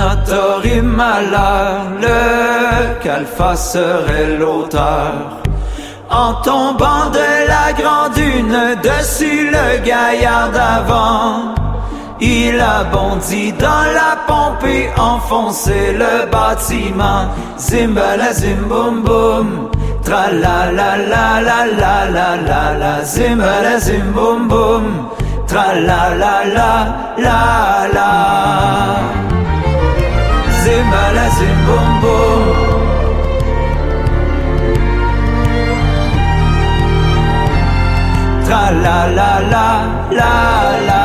notre 0.02 0.82
malheur, 0.82 1.84
le 2.02 2.20
qu'Alpha 3.02 3.56
serait 3.56 4.38
l'auteur. 4.40 5.14
En 6.10 6.34
tombant 6.50 7.06
de 7.20 7.30
la 7.54 7.68
grande 7.80 8.14
dune 8.14 8.60
dessus 8.90 9.52
le 9.56 9.68
gaillard 9.90 10.50
d'avant, 10.58 11.54
il 12.22 12.60
a 12.60 12.84
bondi 12.84 13.54
dans 13.54 13.86
la 14.00 14.18
pompe 14.28 14.66
et 14.66 14.90
enfoncé 15.00 15.94
le 15.94 16.30
bâtiment. 16.30 17.28
Zimbala 17.58 18.34
zim 18.34 18.68
boum 18.68 19.04
boum, 19.04 19.70
tra 20.04 20.32
la 20.32 20.72
la 20.72 20.98
la 20.98 21.42
la 21.42 21.60
la 21.82 22.10
la 22.16 22.36
la 22.36 22.78
la, 22.82 23.04
zimbala 23.04 23.80
zim 23.80 24.12
boum 24.14 24.48
boum, 24.48 25.10
tra 25.48 25.74
la 25.88 26.10
la 26.22 26.36
la 26.56 26.72
la 27.18 27.88
la. 27.96 28.12
Zimbala 30.64 31.26
zim 31.38 31.58
boum 31.68 31.90
boum. 32.02 32.44
Tra 38.46 38.72
la 38.84 39.00
la 39.18 39.32
la 39.52 39.68
la 40.12 40.34
la. 40.88 40.99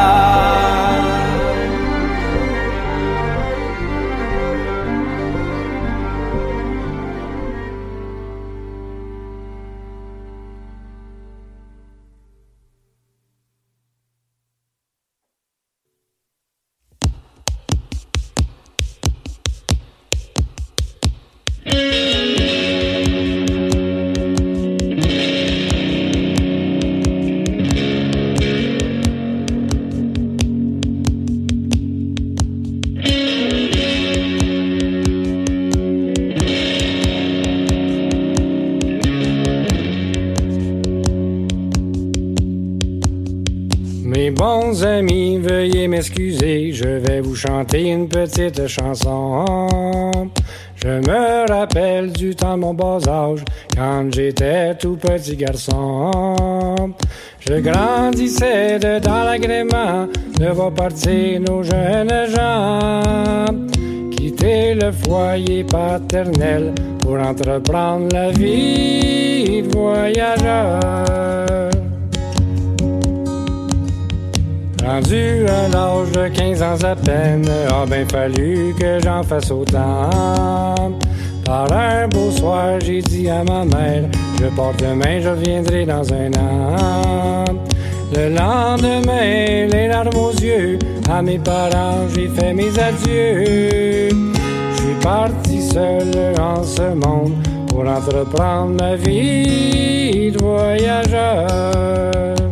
Bons 44.34 44.84
amis, 44.84 45.38
veuillez 45.38 45.88
m'excuser, 45.88 46.72
je 46.72 46.88
vais 46.88 47.20
vous 47.20 47.34
chanter 47.34 47.82
une 47.90 48.08
petite 48.08 48.66
chanson. 48.66 50.30
Je 50.76 50.88
me 50.88 51.48
rappelle 51.50 52.12
du 52.12 52.34
temps 52.34 52.56
mon 52.58 52.74
bas 52.74 52.98
âge, 53.08 53.44
quand 53.74 54.12
j'étais 54.12 54.74
tout 54.74 54.96
petit 54.96 55.36
garçon. 55.36 56.92
Je 57.40 57.54
grandissais 57.60 58.78
de 58.78 58.98
dans 58.98 59.24
l'agrément 59.24 60.08
de 60.38 60.46
voir 60.46 60.72
partir 60.72 61.40
nos 61.40 61.62
jeunes 61.62 62.26
gens. 62.34 63.46
Quitter 64.10 64.74
le 64.74 64.92
foyer 64.92 65.64
paternel 65.64 66.74
pour 67.00 67.18
entreprendre 67.18 68.08
la 68.12 68.30
vie 68.30 69.62
de 69.62 69.76
voyageur. 69.76 71.73
Rendu 74.84 75.46
à 75.46 75.68
l'âge 75.68 76.12
de 76.12 76.28
15 76.28 76.62
ans 76.62 76.84
à 76.84 76.94
peine, 76.94 77.48
a 77.48 77.86
bien 77.86 78.04
fallu 78.06 78.74
que 78.78 79.00
j'en 79.02 79.22
fasse 79.22 79.50
autant. 79.50 80.92
Par 81.42 81.72
un 81.72 82.06
beau 82.08 82.30
soir, 82.30 82.78
j'ai 82.80 83.00
dit 83.00 83.30
à 83.30 83.42
ma 83.44 83.64
mère, 83.64 84.10
je 84.38 84.44
porte 84.54 84.80
demain, 84.80 85.20
je 85.20 85.30
reviendrai 85.30 85.86
dans 85.86 86.12
un 86.12 86.30
an. 86.32 87.44
Le 88.14 88.28
lendemain, 88.28 89.68
les 89.72 89.88
larmes 89.88 90.16
aux 90.16 90.32
yeux, 90.32 90.78
à 91.10 91.22
mes 91.22 91.38
parents, 91.38 92.06
j'ai 92.14 92.28
fait 92.28 92.52
mes 92.52 92.78
adieux. 92.78 94.10
Je 94.10 94.76
suis 94.76 94.94
parti 95.02 95.62
seul 95.62 96.10
en 96.38 96.62
ce 96.62 96.92
monde 96.94 97.32
pour 97.68 97.88
entreprendre 97.88 98.74
ma 98.78 98.96
vie 98.96 100.30
de 100.30 100.38
voyageur. 100.42 102.43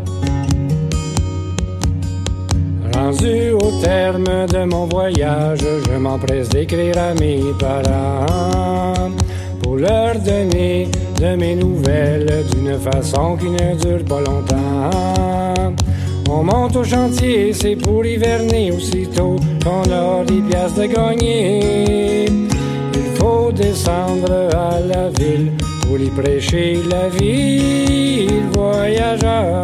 Au 3.04 3.80
terme 3.82 4.46
de 4.46 4.64
mon 4.64 4.86
voyage, 4.86 5.58
je 5.60 5.98
m'empresse 5.98 6.48
d'écrire 6.50 6.96
à 6.96 7.14
mes 7.14 7.40
parents 7.58 9.10
pour 9.60 9.76
leur 9.76 10.14
donner 10.20 10.88
de 11.20 11.34
mes 11.34 11.56
nouvelles 11.56 12.44
d'une 12.52 12.78
façon 12.78 13.36
qui 13.36 13.50
ne 13.50 13.74
dure 13.74 14.04
pas 14.04 14.20
longtemps. 14.20 15.74
On 16.30 16.44
monte 16.44 16.76
au 16.76 16.84
chantier, 16.84 17.52
c'est 17.52 17.74
pour 17.74 18.06
hiverner 18.06 18.70
aussitôt 18.70 19.34
qu'on 19.64 19.82
a 19.90 20.24
des 20.24 20.40
pièces 20.40 20.74
de 20.74 20.86
gagner. 20.86 22.26
Il 22.26 23.16
faut 23.18 23.50
descendre 23.50 24.48
à 24.54 24.78
la 24.78 25.08
ville 25.08 25.50
pour 25.82 25.98
y 25.98 26.08
prêcher 26.08 26.78
la 26.88 27.08
vie, 27.08 28.28
voyageur. 28.52 29.62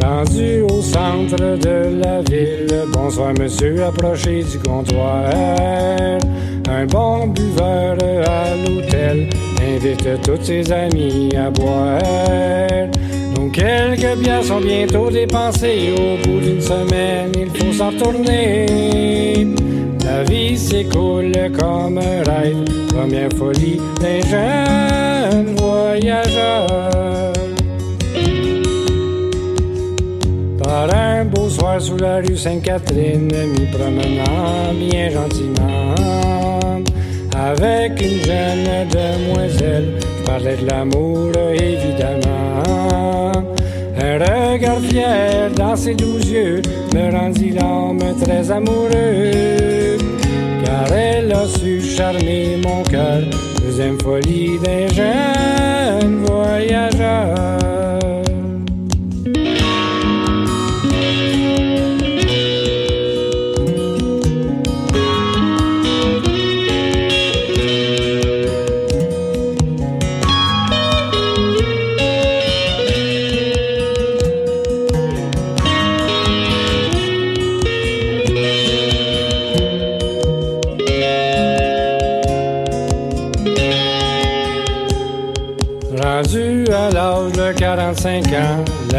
Rendu 0.00 0.62
au 0.62 0.80
centre 0.80 1.56
de 1.58 2.00
la 2.02 2.22
ville, 2.22 2.84
bonsoir 2.92 3.32
monsieur, 3.38 3.84
approchez 3.84 4.42
du 4.42 4.58
comptoir. 4.58 5.30
Un 6.68 6.86
bon 6.86 7.26
buveur 7.28 7.96
à 8.26 8.56
l'hôtel 8.56 9.28
invite 9.60 10.22
tous 10.22 10.42
ses 10.42 10.72
amis 10.72 11.30
à 11.36 11.50
boire. 11.50 12.00
Donc 13.34 13.52
quelques 13.52 14.18
bières 14.18 14.44
sont 14.44 14.60
bientôt 14.60 15.10
dépensées. 15.10 15.92
Au 15.96 16.16
bout 16.26 16.40
d'une 16.40 16.60
semaine, 16.60 17.32
il 17.38 17.50
faut 17.50 17.72
s'en 17.72 17.90
retourner. 17.90 19.46
La 20.04 20.24
vie 20.24 20.56
s'écoule 20.56 21.32
comme 21.58 21.98
un 21.98 22.22
rêve, 22.30 22.64
première 22.88 23.32
folie 23.36 23.80
d'un 24.00 24.20
jeune 24.28 25.54
voyageur. 25.56 27.32
Un 30.74 31.26
beau 31.26 31.50
soir 31.50 31.80
sous 31.82 31.98
la 31.98 32.16
rue 32.16 32.36
Sainte-Catherine, 32.36 33.28
m'y 33.28 33.66
promenant 33.66 34.72
bien 34.74 35.10
gentiment. 35.10 35.94
Avec 37.36 38.00
une 38.00 38.24
jeune 38.24 38.88
demoiselle, 38.88 39.98
je 40.00 40.24
parlais 40.24 40.56
de 40.56 40.66
l'amour 40.66 41.30
évidemment. 41.52 43.32
Un 44.00 44.18
regard 44.18 44.80
fier 44.80 45.50
dans 45.54 45.76
ses 45.76 45.94
doux 45.94 46.18
yeux 46.18 46.62
me 46.94 47.12
rendit 47.12 47.50
l'âme 47.50 48.00
très 48.22 48.50
amoureux. 48.50 49.98
Car 50.64 50.90
elle 50.90 51.32
a 51.32 51.46
su 51.46 51.82
charmer 51.82 52.56
mon 52.64 52.82
cœur, 52.82 53.20
deuxième 53.62 54.00
folie 54.00 54.58
d'un 54.64 54.88
jeune 54.88 56.24
voyageur. 56.24 57.71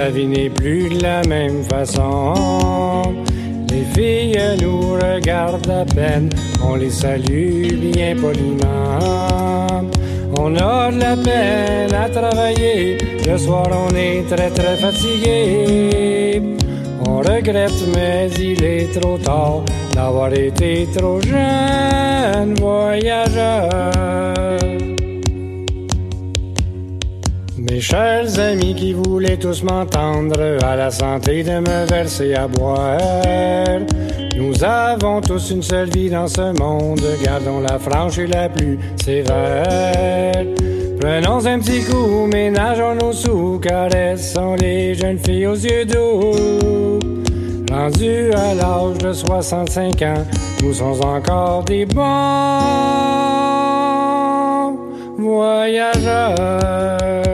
La 0.04 0.10
vie 0.10 0.28
n'est 0.28 0.50
plus 0.50 0.90
de 0.90 1.02
la 1.02 1.22
même 1.24 1.64
façon. 1.64 2.34
Les 3.72 3.86
filles 3.96 4.38
nous 4.62 4.82
regardent 5.06 5.70
à 5.70 5.86
peine, 5.86 6.30
on 6.62 6.76
les 6.76 6.90
salue 6.90 7.68
bien 7.94 8.14
poliment. 8.16 9.86
On 10.38 10.58
a 10.58 10.92
de 10.92 11.00
la 11.00 11.16
peine 11.16 11.94
à 11.94 12.10
travailler, 12.10 12.98
le 13.26 13.38
soir 13.38 13.70
on 13.72 13.96
est 13.96 14.24
très 14.28 14.50
très 14.50 14.76
fatigué. 14.76 16.42
On 17.08 17.20
regrette, 17.20 17.82
mais 17.96 18.30
il 18.50 18.62
est 18.62 19.00
trop 19.00 19.18
tard 19.18 19.64
d'avoir 19.96 20.34
été 20.34 20.86
trop 20.98 21.22
jeune 21.22 22.56
voyageur. 22.56 24.63
Mes 27.74 27.82
chers 27.82 28.38
amis 28.38 28.76
qui 28.76 28.94
voulaient 28.94 29.38
tous 29.38 29.64
m'entendre, 29.64 30.40
à 30.64 30.76
la 30.76 30.92
santé 30.92 31.42
de 31.42 31.58
me 31.58 31.88
verser 31.88 32.36
à 32.36 32.48
boire. 32.48 33.00
Nous 34.38 34.64
avons 34.64 35.22
tous 35.22 35.50
une 35.50 35.64
seule 35.64 35.90
vie 35.90 36.12
dans 36.12 36.28
ce 36.28 36.56
monde, 36.56 37.02
gardons 37.24 37.62
la 37.62 37.80
franche 37.80 38.20
et 38.20 38.28
la 38.28 38.48
plus 38.48 38.78
sévère. 39.04 40.46
Prenons 41.02 41.44
un 41.48 41.58
petit 41.58 41.84
coup, 41.86 42.28
ménageons 42.28 42.94
nos 42.94 43.12
sous, 43.12 43.58
caressons 43.58 44.54
les 44.54 44.94
jeunes 44.94 45.18
filles 45.18 45.48
aux 45.48 45.56
yeux 45.56 45.86
doux. 45.86 47.00
Rendus 47.72 48.32
à 48.34 48.54
l'âge 48.54 49.00
de 49.00 49.14
65 49.14 50.00
ans, 50.04 50.28
nous 50.62 50.76
sommes 50.76 51.02
encore 51.02 51.64
des 51.64 51.88
bons 51.88 52.04
voyageurs. 55.18 57.33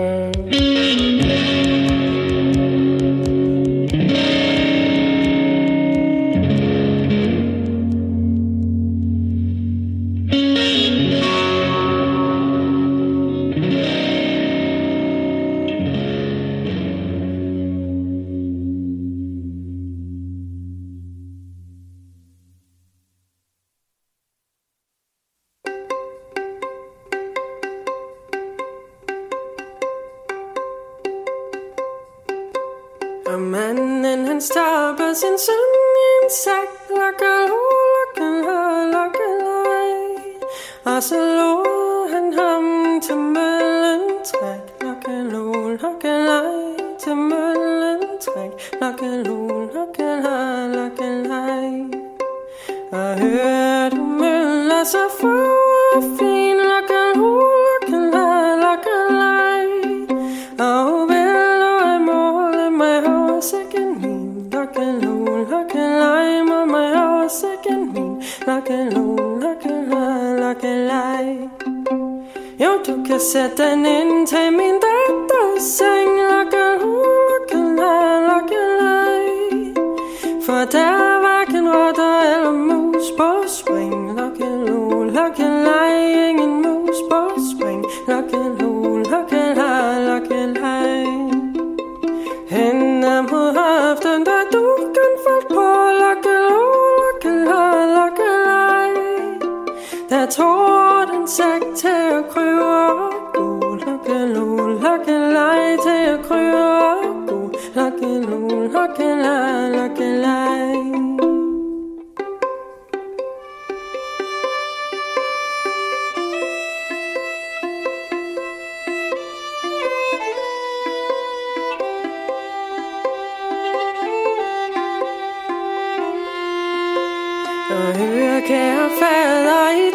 care 128.50 128.89
fell 128.97 129.47
I 129.47 129.89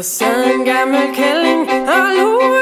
The 0.00 0.04
sun 0.04 0.64
got 0.64 0.88
me 0.88 1.14
killing 1.14 1.68
all 1.86 2.20
over. 2.20 2.59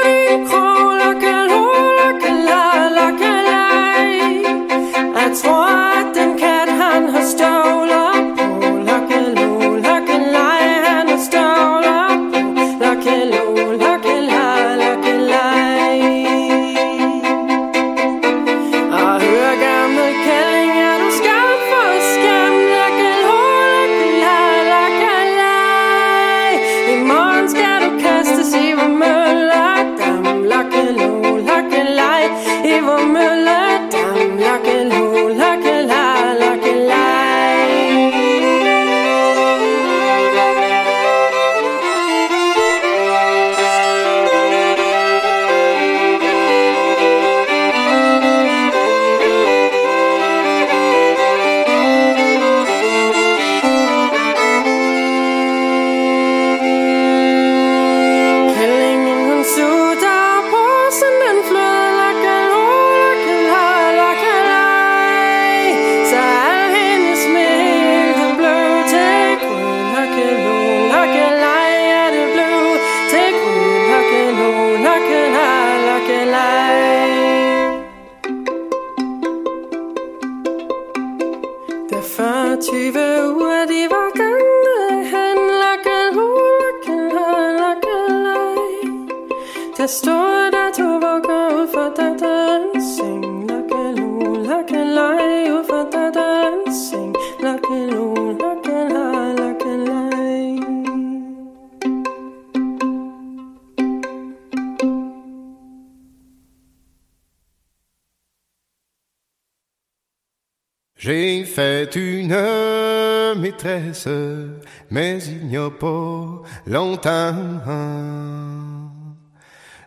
Mais 114.91 115.19
il 115.25 115.47
n'y 115.47 115.57
a 115.57 115.71
pas 115.71 116.43
longtemps. 116.67 117.35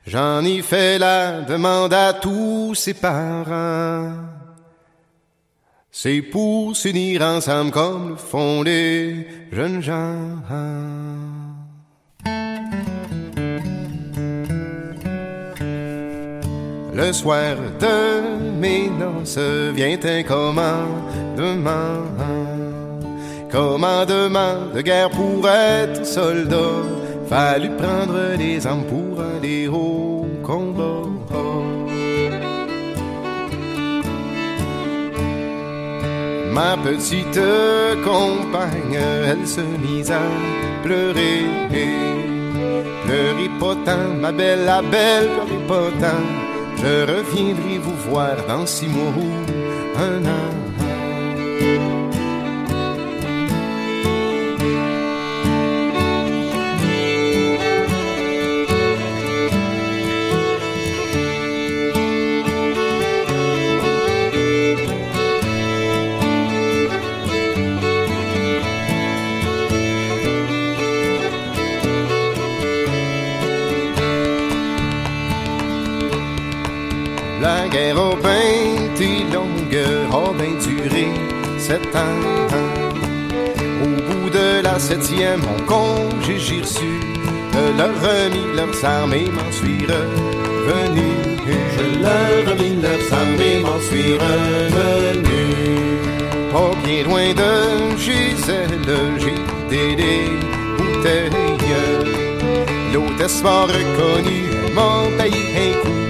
J'en 0.05 0.43
ai 0.43 0.61
fait 0.61 0.97
la 0.97 1.41
demande 1.41 1.93
à 1.93 2.13
tous 2.13 2.75
ses 2.75 2.93
parents. 2.95 4.13
C'est 5.91 6.21
pour 6.21 6.75
s'unir 6.75 7.21
ensemble 7.21 7.71
comme 7.71 8.11
le 8.11 8.15
font 8.17 8.63
les 8.63 9.27
jeunes 9.51 9.81
gens. 9.81 10.41
Le 16.93 17.13
soir 17.13 17.55
de 17.79 18.59
mes 18.59 18.89
noces 18.89 19.37
vient 19.73 19.99
un 20.03 20.23
commandement. 20.23 22.01
Commandement 23.51 24.71
de 24.73 24.81
guerre 24.81 25.09
pour 25.09 25.47
être 25.47 26.05
soldat. 26.05 26.83
Fallu 27.27 27.69
prendre 27.71 28.37
les 28.37 28.65
armes 28.65 28.85
pour 28.85 29.21
aller 29.21 29.67
au 29.67 30.25
combat. 30.41 31.01
Ma 36.53 36.77
petite 36.77 37.39
compagne, 38.03 38.99
elle 39.25 39.47
se 39.47 39.61
mise 39.61 40.11
à 40.11 40.21
pleurer. 40.83 41.45
Pleurez 43.05 43.49
pas 43.59 43.75
tant, 43.85 44.13
ma 44.19 44.31
belle, 44.31 44.65
la 44.65 44.81
belle, 44.81 45.29
tant. 45.67 46.25
Je 46.77 47.01
reviendrai 47.03 47.77
vous 47.81 48.09
voir 48.09 48.35
dans 48.47 48.65
six 48.65 48.87
mois 48.87 49.13
ou 49.17 49.29
un 49.99 50.25
an. 50.25 50.61
Septième, 84.91 85.39
mon 85.39 85.59
congé 85.65 86.37
j'ai 86.37 86.61
reçu. 86.61 86.91
Leur 87.77 87.93
remis 88.05 88.47
leurs 88.57 88.79
armes 88.83 89.13
et 89.13 89.29
m'en 89.37 89.51
suis 89.59 89.85
revenu. 89.91 91.09
Je 91.75 91.85
leur 92.03 92.33
remis 92.49 92.75
leurs 92.85 93.07
armes 93.19 93.41
et 93.49 93.59
m'en 93.65 93.79
suis 93.87 94.13
revenu. 94.23 95.43
Pas 96.51 96.73
bien 96.83 97.03
loin 97.07 97.29
de 97.41 97.51
Gisèle, 98.03 98.85
j'ai 99.21 99.95
des 99.95 100.21
bouteilles. 100.77 101.31
L'hôtesse 102.93 103.41
m'a 103.43 103.61
reconnu, 103.73 104.39
payé 105.17 105.43
un 105.65 105.73
coup. 105.81 106.01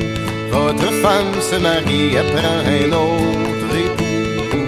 Votre 0.51 0.91
femme 1.03 1.33
se 1.49 1.57
marie, 1.67 2.15
elle 2.19 2.31
prend 2.35 2.59
un 2.77 2.89
autre 3.05 3.73
époux. 3.85 4.15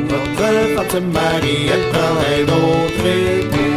Votre 0.10 0.48
femme 0.76 0.90
se 0.92 1.00
marie, 1.18 1.66
elle 1.74 1.88
prend 1.92 2.16
un 2.36 2.46
autre 2.62 3.06
époux. 3.08 3.73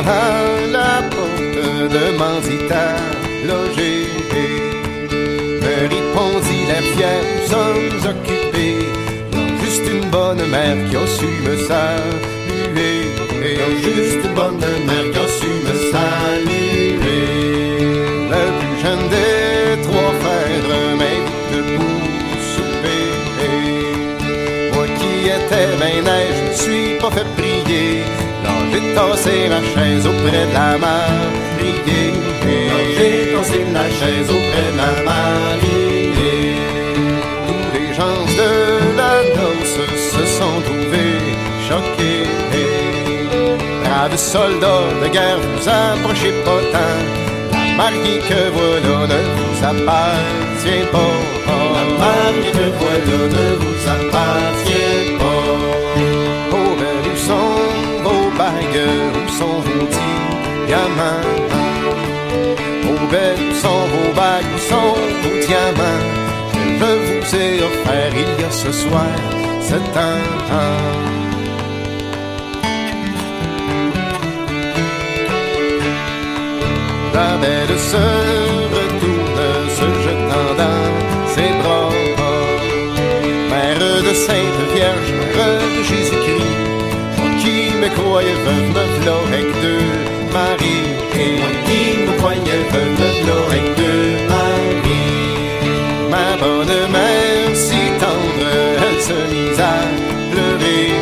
À 0.00 0.08
la 0.72 1.02
porte 1.10 1.90
demandit 1.92 2.72
à 2.72 2.96
loger. 3.46 4.08
Me 5.60 5.72
répondit 5.94 6.64
la 6.68 6.80
fière, 6.92 7.24
nous 7.36 7.48
sommes 7.50 8.00
occupés. 8.10 8.82
Juste 9.62 9.86
une 9.92 10.06
bonne 10.10 10.44
mère 10.48 10.78
qui 10.88 10.96
a 10.96 10.98
su 11.06 11.26
me 11.46 11.54
saluer. 11.68 12.98
Non, 13.58 13.70
juste 13.82 14.24
une 14.24 14.34
bonne 14.34 14.64
mère 14.86 15.06
qui 15.12 15.18
a 15.18 15.28
su 15.38 15.50
me 15.66 15.74
saluer. 15.92 17.24
Le 18.32 18.42
plus 18.58 18.76
jeune 18.82 19.06
des 19.14 19.82
trois 19.82 20.12
frères 20.22 20.68
m'invite 20.98 21.70
pour 21.76 22.40
souper. 22.52 23.04
Moi 24.72 24.86
qui 24.98 25.12
étais 25.28 25.68
neige, 26.02 26.36
je 26.36 26.42
me 26.48 26.54
suis 26.54 26.94
pas 26.98 27.10
fait 27.10 27.30
prier. 27.36 27.69
Tassé 28.94 29.48
ma 29.48 29.60
chaise 29.72 30.06
auprès 30.06 30.46
de 30.46 30.54
la 30.54 30.78
mariée. 30.78 32.12
Non, 32.70 32.82
j'ai 32.96 33.32
tassé 33.32 33.60
la 33.72 33.86
chaise 33.98 34.28
auprès 34.36 34.68
de 34.72 34.76
la 34.76 34.92
mariée. 35.08 36.56
Tous 37.46 37.66
les 37.74 37.88
gens 37.94 38.22
de 38.40 38.50
la 38.96 39.14
danse 39.36 39.78
se 40.14 40.22
sont 40.38 40.58
trouvés 40.66 41.18
choqués. 41.68 42.28
Braves 43.84 44.16
soldats 44.16 44.90
de 45.02 45.08
guerre, 45.08 45.38
vous 45.40 45.68
approchez 45.68 46.34
pas 46.44 46.62
tant. 46.72 47.02
La 47.52 47.62
mariée 47.76 48.20
que 48.28 48.40
voilà 48.56 48.96
ne 49.12 49.20
vous 49.36 49.58
appartient 49.64 50.86
pas. 50.92 51.16
La 51.74 51.84
mariée 51.98 52.52
que 52.52 52.66
voilà 52.78 53.18
ne 53.34 53.46
vous 53.62 53.80
appartient 53.96 54.69
Que 65.50 65.56
je 65.56 66.86
vous 66.86 67.34
ai 67.34 67.56
il 67.56 68.40
y 68.40 68.44
a 68.44 68.50
ce 68.52 68.70
soir, 68.70 69.14
sept 69.60 69.96
ans. 69.96 70.22
La 77.12 77.36
belle 77.42 77.78
se 77.90 78.04
retourne, 78.76 79.42
se 79.78 79.88
jetant 80.04 80.50
dans 80.60 80.86
ses 81.34 81.52
bras. 81.60 81.90
Mère 83.50 84.02
de 84.06 84.14
Sainte 84.14 84.62
Vierge, 84.72 85.12
mère 85.36 85.62
de 85.76 85.82
Jésus-Christ, 85.82 86.58
qui 87.40 87.76
me 87.76 87.88
croyais 87.96 88.38
veuve, 88.44 88.68
me 88.76 89.10
avec 89.26 89.46
deux 89.64 89.88
maris. 90.32 90.86
Et 91.18 91.59
Mère, 96.94 97.54
si 97.54 97.80
tendre, 98.00 98.52
elle 98.84 99.00
se 99.08 99.18
mise 99.32 99.60
à 99.60 99.76
pleurer. 100.30 100.92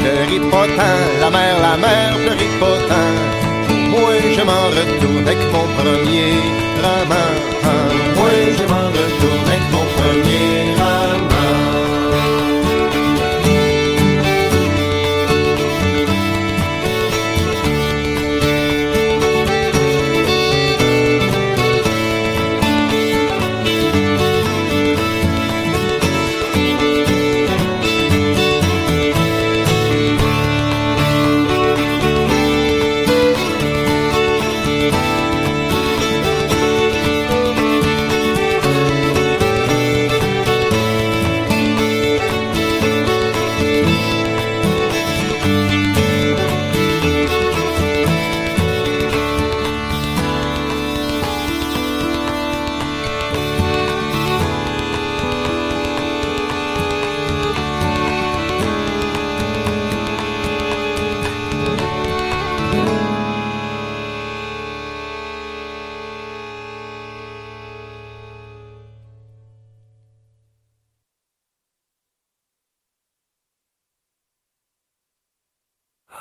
Pleurer 0.00 0.50
pas 0.50 0.66
tant, 0.78 1.02
la 1.20 1.30
mère, 1.30 1.58
la 1.60 1.76
mère, 1.76 2.16
pleurer 2.24 2.50
pas 2.60 2.78
tant. 2.88 3.16
Moi 3.92 4.14
je 4.36 4.42
m'en 4.42 4.66
retourne 4.78 5.26
avec 5.26 5.38
mon 5.52 5.66
premier 5.78 6.32
roman. 6.82 7.43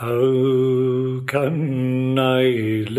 How 0.03 1.23
can 1.27 2.19
I 2.19 2.43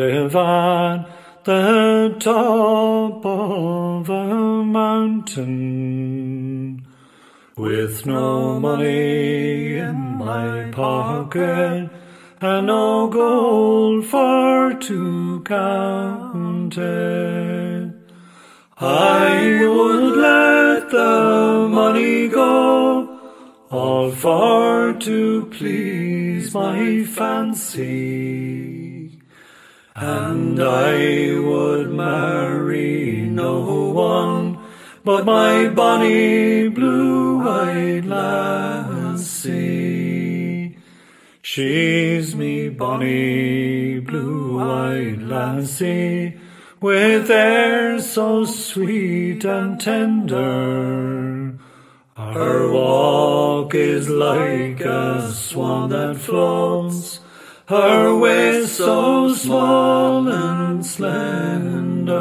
live 0.01 0.35
at 0.35 1.05
the 1.45 2.17
top 2.19 3.27
of 3.27 4.09
a 4.09 4.65
mountain 4.65 5.45
with 7.59 8.07
no 8.07 8.59
money 8.59 9.77
in 9.77 10.17
my 10.17 10.71
pocket 10.73 11.91
and 12.41 12.67
no 12.69 13.09
gold 13.09 14.07
for 14.07 14.73
to 14.73 15.43
count 15.45 16.79
it? 16.79 17.93
I 18.79 19.61
would 19.75 20.17
let 20.17 20.89
the 20.91 21.69
money 21.71 22.29
go 22.29 23.21
all 23.71 24.11
for 24.11 24.95
to 25.01 25.45
please 25.51 26.04
my 26.55 27.05
fancy. 27.05 27.91
And 29.97 30.63
I 30.63 31.39
would 31.39 31.91
marry 31.91 33.29
no 33.29 33.91
one 33.91 34.59
but 35.05 35.27
my 35.27 35.69
bonny 35.69 36.69
blue-eyed 36.69 38.07
lassie. 38.07 39.45
She's 41.43 42.35
me 42.35 42.71
bonny 42.71 44.01
blue-eyed 44.01 45.23
lassie, 45.23 46.39
with 46.81 47.31
air 47.31 48.01
so 48.01 48.47
sweet 48.47 49.45
and 49.45 49.79
tender. 49.79 51.14
Her 52.35 52.69
walk 52.69 53.77
is 53.77 54.09
like 54.09 54.81
a 54.81 55.31
swan 55.31 55.91
that 55.91 56.17
floats, 56.17 57.21
her 57.67 58.19
waist 58.19 58.75
so 58.79 59.33
small 59.35 60.27
and 60.27 60.85
slender. 60.85 62.15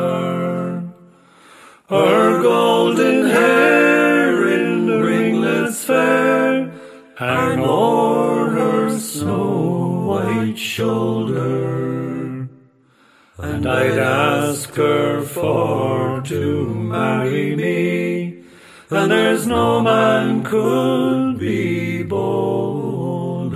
Her 1.90 2.42
golden 2.44 3.28
hair 3.28 4.48
in 4.50 4.88
ringlets 4.88 5.84
fair 5.84 6.72
hang 7.18 7.60
o'er 7.60 8.52
her 8.52 9.00
snow 9.00 10.06
white 10.10 10.60
shoulder. 10.60 12.48
And 13.40 13.66
I'd 13.66 13.98
ask 13.98 14.76
her 14.76 15.24
for 15.24 16.22
to 16.22 16.68
marry 16.68 17.56
me, 17.56 18.13
and 18.96 19.12
there's 19.12 19.48
no 19.48 19.82
man 19.82 20.44
could 20.44 21.40
be 21.40 22.04
bolder. 22.04 23.54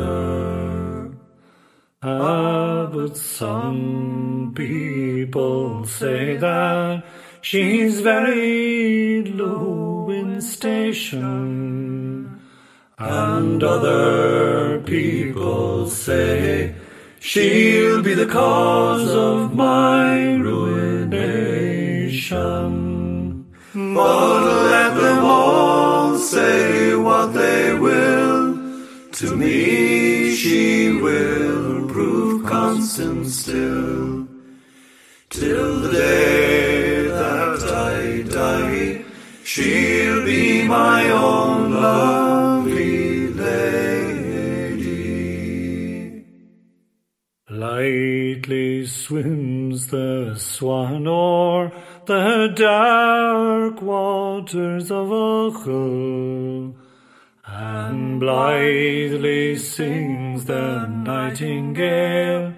Ah, 2.01 2.89
but 2.91 3.15
some 3.17 4.53
people 4.55 5.85
say 5.85 6.37
that 6.37 7.03
she's 7.41 8.01
very 8.01 9.23
low 9.23 10.09
in 10.09 10.41
station, 10.41 12.39
and 12.97 13.63
other 13.63 14.79
people 14.81 15.87
say 15.87 16.73
she'll 17.19 18.01
be 18.01 18.13
the 18.13 18.25
cause 18.25 19.09
of 19.09 19.55
my 19.55 20.35
ruination. 20.35 20.85
But 23.73 24.26
constant 32.87 33.27
still. 33.27 34.27
Till 35.29 35.79
the 35.81 35.91
day 35.91 37.07
that 37.07 37.63
I 37.69 38.21
die, 38.21 39.03
she'll 39.43 40.23
be 40.23 40.65
my 40.65 41.09
own 41.09 41.73
lovely 41.73 43.27
lady. 43.27 44.85
Lightly 47.49 48.85
swims 48.85 49.87
the 49.87 50.35
swan 50.37 51.07
o'er 51.07 51.73
the 52.05 52.53
dark 52.55 53.81
waters 53.81 54.89
of 54.91 55.09
Ochel, 55.09 56.73
and 57.45 58.19
blithely 58.21 59.57
sings 59.57 60.45
the 60.45 60.87
nightingale, 60.87 62.53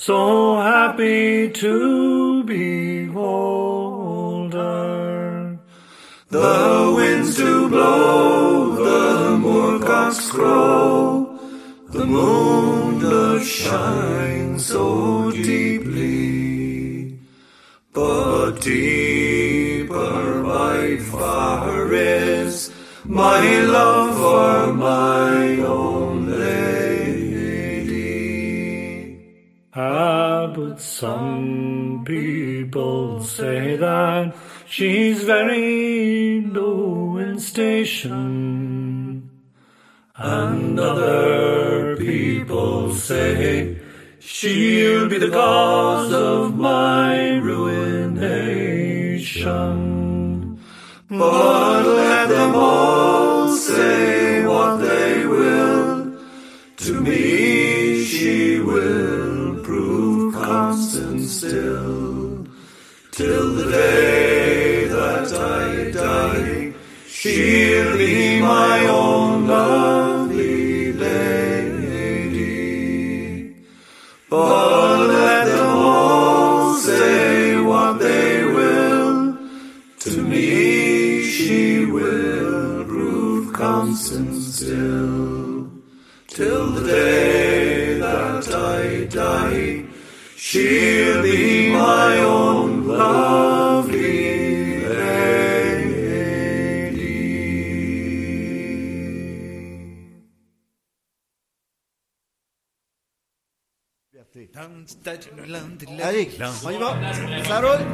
so 0.00 0.56
happy 0.56 1.50
to 1.50 2.42
behold 2.44 3.20
her. 4.54 5.58
The 6.30 6.94
winds 6.96 7.36
do 7.36 7.68
blow, 7.68 8.76
the 8.76 9.36
moorcocks 9.36 10.30
crow, 10.30 11.38
the 11.90 12.06
moon 12.06 13.00
does 13.00 13.46
shine 13.46 14.58
so 14.58 15.30
deeply. 15.32 17.18
But 17.92 18.62
deeper 18.62 20.42
by 20.42 20.96
far 20.96 21.92
is 21.92 22.70
my 23.04 23.60
love 23.76 24.16
for 24.16 24.72
my 24.72 25.58
own 25.58 25.79
some 30.80 32.04
people 32.06 33.22
say 33.22 33.76
that 33.76 34.34
she's 34.66 35.22
very 35.24 36.40
low 36.40 37.18
in 37.18 37.38
station. 37.38 39.30
And 40.16 40.80
other 40.80 41.96
people 41.96 42.94
say 42.94 43.78
she'll 44.18 45.08
be 45.08 45.18
the 45.18 45.30
cause 45.30 46.12
of 46.12 46.56
my 46.56 47.36
ruination. 47.38 48.20
But 51.08 51.84
let 51.84 52.28
them 52.28 52.54
all 52.54 53.48
say 53.52 54.46
what 54.46 54.76
they 54.76 55.26
will. 55.26 56.16
To 56.76 57.00
me 57.00 57.39
still. 61.30 62.46
Till 63.12 63.54
the 63.54 63.70
day 63.70 64.88
that 64.88 65.32
I 65.32 65.90
die, 65.90 66.74
she'll 67.06 67.96
be 67.96 68.40
my 68.40 68.89
Allez, 106.02 106.30
on 106.64 106.70
y 106.70 106.76
va. 106.76 106.96
Ça 107.44 107.60
roule. 107.60 107.84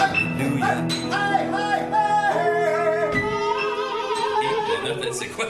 Alléluia. 0.00 0.76
C'est 5.12 5.28
quoi? 5.28 5.46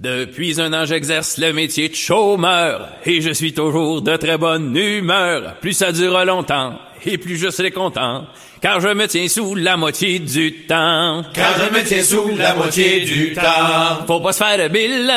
Depuis 0.00 0.60
un 0.60 0.72
an, 0.72 0.84
j'exerce 0.84 1.38
le 1.38 1.52
métier 1.52 1.88
de 1.88 1.94
chômeur 1.94 2.88
et 3.04 3.20
je 3.20 3.30
suis 3.30 3.54
toujours 3.54 4.02
de 4.02 4.16
très 4.16 4.36
bonne 4.36 4.76
humeur. 4.76 5.56
Plus 5.60 5.74
ça 5.74 5.92
dure 5.92 6.24
longtemps 6.24 6.76
et 7.06 7.18
plus 7.18 7.36
je 7.36 7.50
serai 7.50 7.70
content 7.70 8.26
car 8.62 8.80
je 8.80 8.88
me 8.88 9.08
tiens 9.08 9.26
sous 9.28 9.56
la 9.56 9.76
moitié 9.76 10.20
du 10.20 10.52
temps. 10.52 11.24
Car 11.34 11.54
je 11.58 11.76
me 11.76 11.84
tiens 11.84 12.02
sous 12.02 12.36
la 12.36 12.54
moitié 12.54 13.00
du 13.00 13.32
temps. 13.32 14.06
Faut 14.06 14.20
pas 14.20 14.32
se 14.32 14.38
faire 14.38 14.70
bille. 14.70 15.10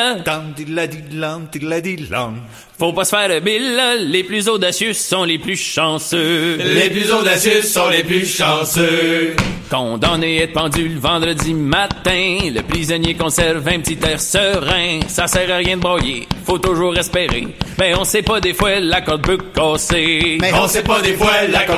Faut 2.76 2.92
pas 2.92 3.04
se 3.04 3.10
faire 3.10 3.40
bille. 3.40 3.78
Les 4.00 4.24
plus 4.24 4.48
audacieux 4.48 4.92
sont 4.92 5.22
les 5.22 5.38
plus 5.38 5.56
chanceux. 5.56 6.56
Les 6.56 6.90
plus 6.90 7.12
audacieux 7.12 7.62
sont 7.62 7.88
les 7.88 8.02
plus 8.02 8.26
chanceux. 8.26 9.36
Condamné 9.70 10.40
à 10.40 10.44
être 10.44 10.52
pendu 10.52 10.88
le 10.88 11.00
vendredi 11.00 11.52
matin, 11.52 12.38
le 12.54 12.62
prisonnier 12.62 13.14
conserve 13.14 13.66
un 13.66 13.80
petit 13.80 13.98
air 14.06 14.20
serein. 14.20 15.00
Ça 15.08 15.26
sert 15.26 15.50
à 15.50 15.56
rien 15.56 15.76
de 15.76 15.82
broyer, 15.82 16.28
faut 16.44 16.58
toujours 16.58 16.96
espérer. 16.96 17.48
Mais 17.76 17.92
on 17.96 18.04
sait 18.04 18.22
pas 18.22 18.40
des 18.40 18.54
fois 18.54 18.78
la 18.78 19.00
corde 19.00 19.22
peut 19.22 19.38
casser. 19.52 20.38
Mais 20.40 20.52
on 20.54 20.68
sait 20.68 20.84
pas 20.84 21.00
des 21.00 21.14
fois 21.14 21.32
la 21.50 21.64
corde 21.64 21.75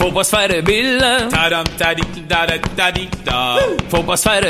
Faut 0.00 0.12
pas 0.12 0.24
se 0.24 0.30
faire 0.36 0.48
de 0.48 0.60
bille. 0.60 0.98
Faut 3.88 4.02
pas 4.02 4.16
se 4.16 4.22
faire. 4.28 4.42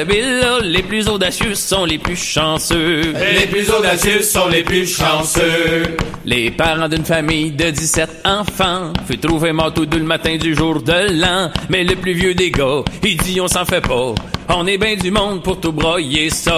Les 0.63 0.83
plus 0.83 1.09
audacieux 1.09 1.55
sont 1.55 1.85
les 1.85 1.99
plus 1.99 2.17
chanceux. 2.17 3.13
Les 3.41 3.47
plus 3.47 3.71
audacieux 3.71 4.23
sont 4.23 4.49
les 4.49 4.63
plus 4.63 4.87
chanceux. 4.87 5.97
Les 6.25 6.51
parents 6.51 6.89
d'une 6.89 7.05
famille 7.05 7.51
de 7.53 7.71
17 7.71 8.09
enfants 8.25 8.93
fut 9.07 9.19
trouver 9.19 9.53
mort 9.53 9.73
tous 9.73 9.87
deux 9.87 9.99
le 9.99 10.05
matin 10.05 10.37
du 10.37 10.55
jour 10.55 10.83
de 10.83 11.21
l'an. 11.21 11.51
Mais 11.71 11.85
le 11.85 11.97
plus 11.97 12.13
vieux 12.13 12.35
des 12.35 12.51
gars, 12.51 12.83
il 13.03 13.17
dit 13.17 13.41
on 13.41 13.49
s'en 13.49 13.65
fait 13.65 13.81
pas. 13.81 14.15
On 14.51 14.67
est 14.67 14.79
bien 14.79 14.97
du 14.97 15.11
monde 15.11 15.43
pour 15.43 15.61
tout 15.61 15.73
broyer 15.73 16.31
ça. 16.31 16.55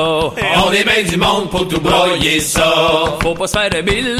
On 0.66 0.72
est 0.72 0.84
bien 0.84 1.02
du 1.08 1.16
monde 1.16 1.50
pour 1.50 1.66
tout 1.68 1.80
broyer 1.80 2.38
ça. 2.40 3.18
Faut 3.22 3.34
pas 3.34 3.46
se 3.48 3.58
faire 3.58 3.70
de 3.70 3.82
bille. 3.82 4.16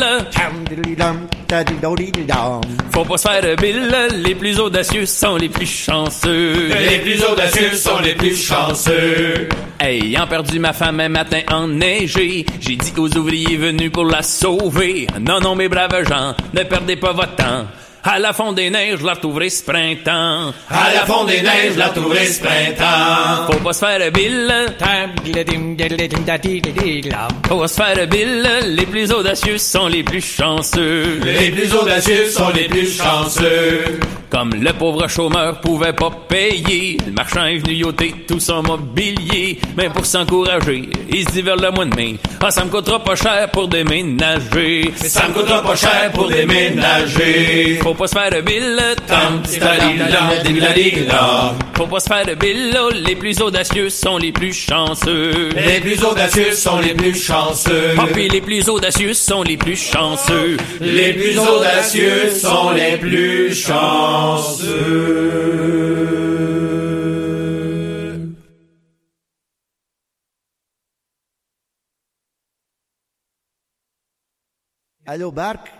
Faut 2.93 3.05
pas 3.05 3.19
se 3.19 3.29
faire 3.29 3.43
de 3.43 3.61
bille. 3.61 3.81
Les 4.23 4.35
plus 4.37 4.61
audacieux 4.61 5.05
sont 5.05 5.37
les 5.37 5.49
plus 5.49 5.67
chanceux. 5.67 6.69
Les 6.69 6.99
plus 7.01 7.25
audacieux 7.25 7.75
sont 7.75 7.99
les 7.99 8.15
plus 8.15 8.37
chanceux. 8.37 9.49
Ayant 9.81 10.27
perdu 10.29 10.61
ma 10.61 10.73
femme 10.73 11.01
un 11.01 11.09
matin 11.09 11.41
enneigé, 11.51 12.47
j'ai 12.61 12.77
dit 12.77 12.93
aux 12.97 13.17
ouvriers 13.17 13.57
venus 13.57 13.91
pour 13.91 14.05
la 14.05 14.23
sauver. 14.23 15.07
Non, 15.21 15.41
non, 15.41 15.57
mes 15.57 15.69
braves 15.69 16.07
gens, 16.09 16.35
ne 16.55 16.63
perdez 16.63 16.97
pas 16.97 17.13
votre 17.13 17.35
temps. 17.35 17.67
À 18.03 18.19
la 18.19 18.33
fond 18.33 18.53
des 18.53 18.71
neiges, 18.71 19.01
je 19.01 19.07
la 19.07 19.13
retrouverai 19.13 19.51
ce 19.51 19.63
printemps. 19.63 20.55
À 20.71 20.95
la 20.95 21.05
fond 21.05 21.25
des 21.25 21.43
neiges, 21.43 21.75
je 21.75 21.79
la 21.79 21.89
retrouverai 21.89 22.27
ce 22.27 22.41
printemps. 22.41 23.53
Faut 23.53 23.59
pas 23.59 23.73
se 23.75 23.79
faire 23.85 24.11
bille. 24.11 24.49
Faut 27.47 27.59
pas 27.59 27.69
se 27.69 27.75
faire 27.75 28.07
bille. 28.09 28.49
Les 28.69 28.87
plus 28.87 29.13
audacieux 29.13 29.59
sont 29.59 29.89
les 29.89 30.03
plus 30.03 30.23
chanceux. 30.25 31.21
Les 31.23 31.51
plus 31.51 31.75
audacieux 31.75 32.31
sont 32.31 32.49
les 32.55 32.69
plus 32.69 32.97
chanceux. 32.97 34.01
Comme 34.31 34.55
le 34.55 34.73
pauvre 34.73 35.09
chômeur 35.09 35.61
pouvait 35.61 35.93
pas 35.93 36.11
payer, 36.29 36.97
le 37.05 37.11
marchand 37.11 37.47
est 37.47 37.59
venu 37.59 37.75
yoter 37.75 38.15
tout 38.29 38.39
son 38.39 38.63
mobilier. 38.63 39.59
Mais 39.77 39.91
pour 39.91 40.07
s'encourager, 40.07 40.89
il 41.13 41.25
se 41.29 41.33
dit 41.33 41.43
vers 41.43 41.57
le 41.57 41.69
mois 41.73 41.85
de 41.85 41.97
mai, 41.97 42.15
ah 42.41 42.51
ça 42.53 42.65
me 42.65 42.71
coûtera 42.71 43.03
pas 43.03 43.17
cher 43.17 43.51
pour 43.51 43.67
déménager. 43.67 44.93
Ça 44.95 45.27
me 45.27 45.35
coûtera 45.35 45.61
pas 45.63 45.75
cher 45.75 46.13
pour 46.15 46.29
déménager. 46.29 47.81
Faut 47.83 47.89
pas 47.95 48.07
se 48.09 48.14
faire 48.14 48.30
de 48.30 48.41
bille. 48.41 48.76
Faut 51.76 51.86
pas 51.86 52.01
se 52.01 52.09
faire 52.09 52.26
de 52.26 52.34
bille. 52.34 52.74
Les 53.07 53.16
plus 53.16 53.41
audacieux 53.41 53.88
sont 53.88 54.18
les 54.18 54.32
plus 54.32 54.53
chanceux. 54.53 55.51
Les 55.55 55.80
plus 55.80 56.05
audacieux 56.05 56.53
sont 56.53 56.78
les 56.78 56.95
plus 56.95 57.14
chanceux. 57.14 57.95
Ah, 57.99 58.07
puis 58.12 58.28
les 58.28 58.41
plus 58.41 58.68
audacieux 58.68 59.14
sont 59.14 59.43
les 59.43 59.57
plus 59.57 59.76
chanceux. 59.76 60.57
Les 60.80 61.12
plus 61.12 61.38
audacieux 61.38 62.30
sont 62.30 62.70
les 62.70 62.97
plus 62.97 63.55
chanceux. 63.55 64.70
Allô, 75.07 75.32
Barque? 75.32 75.72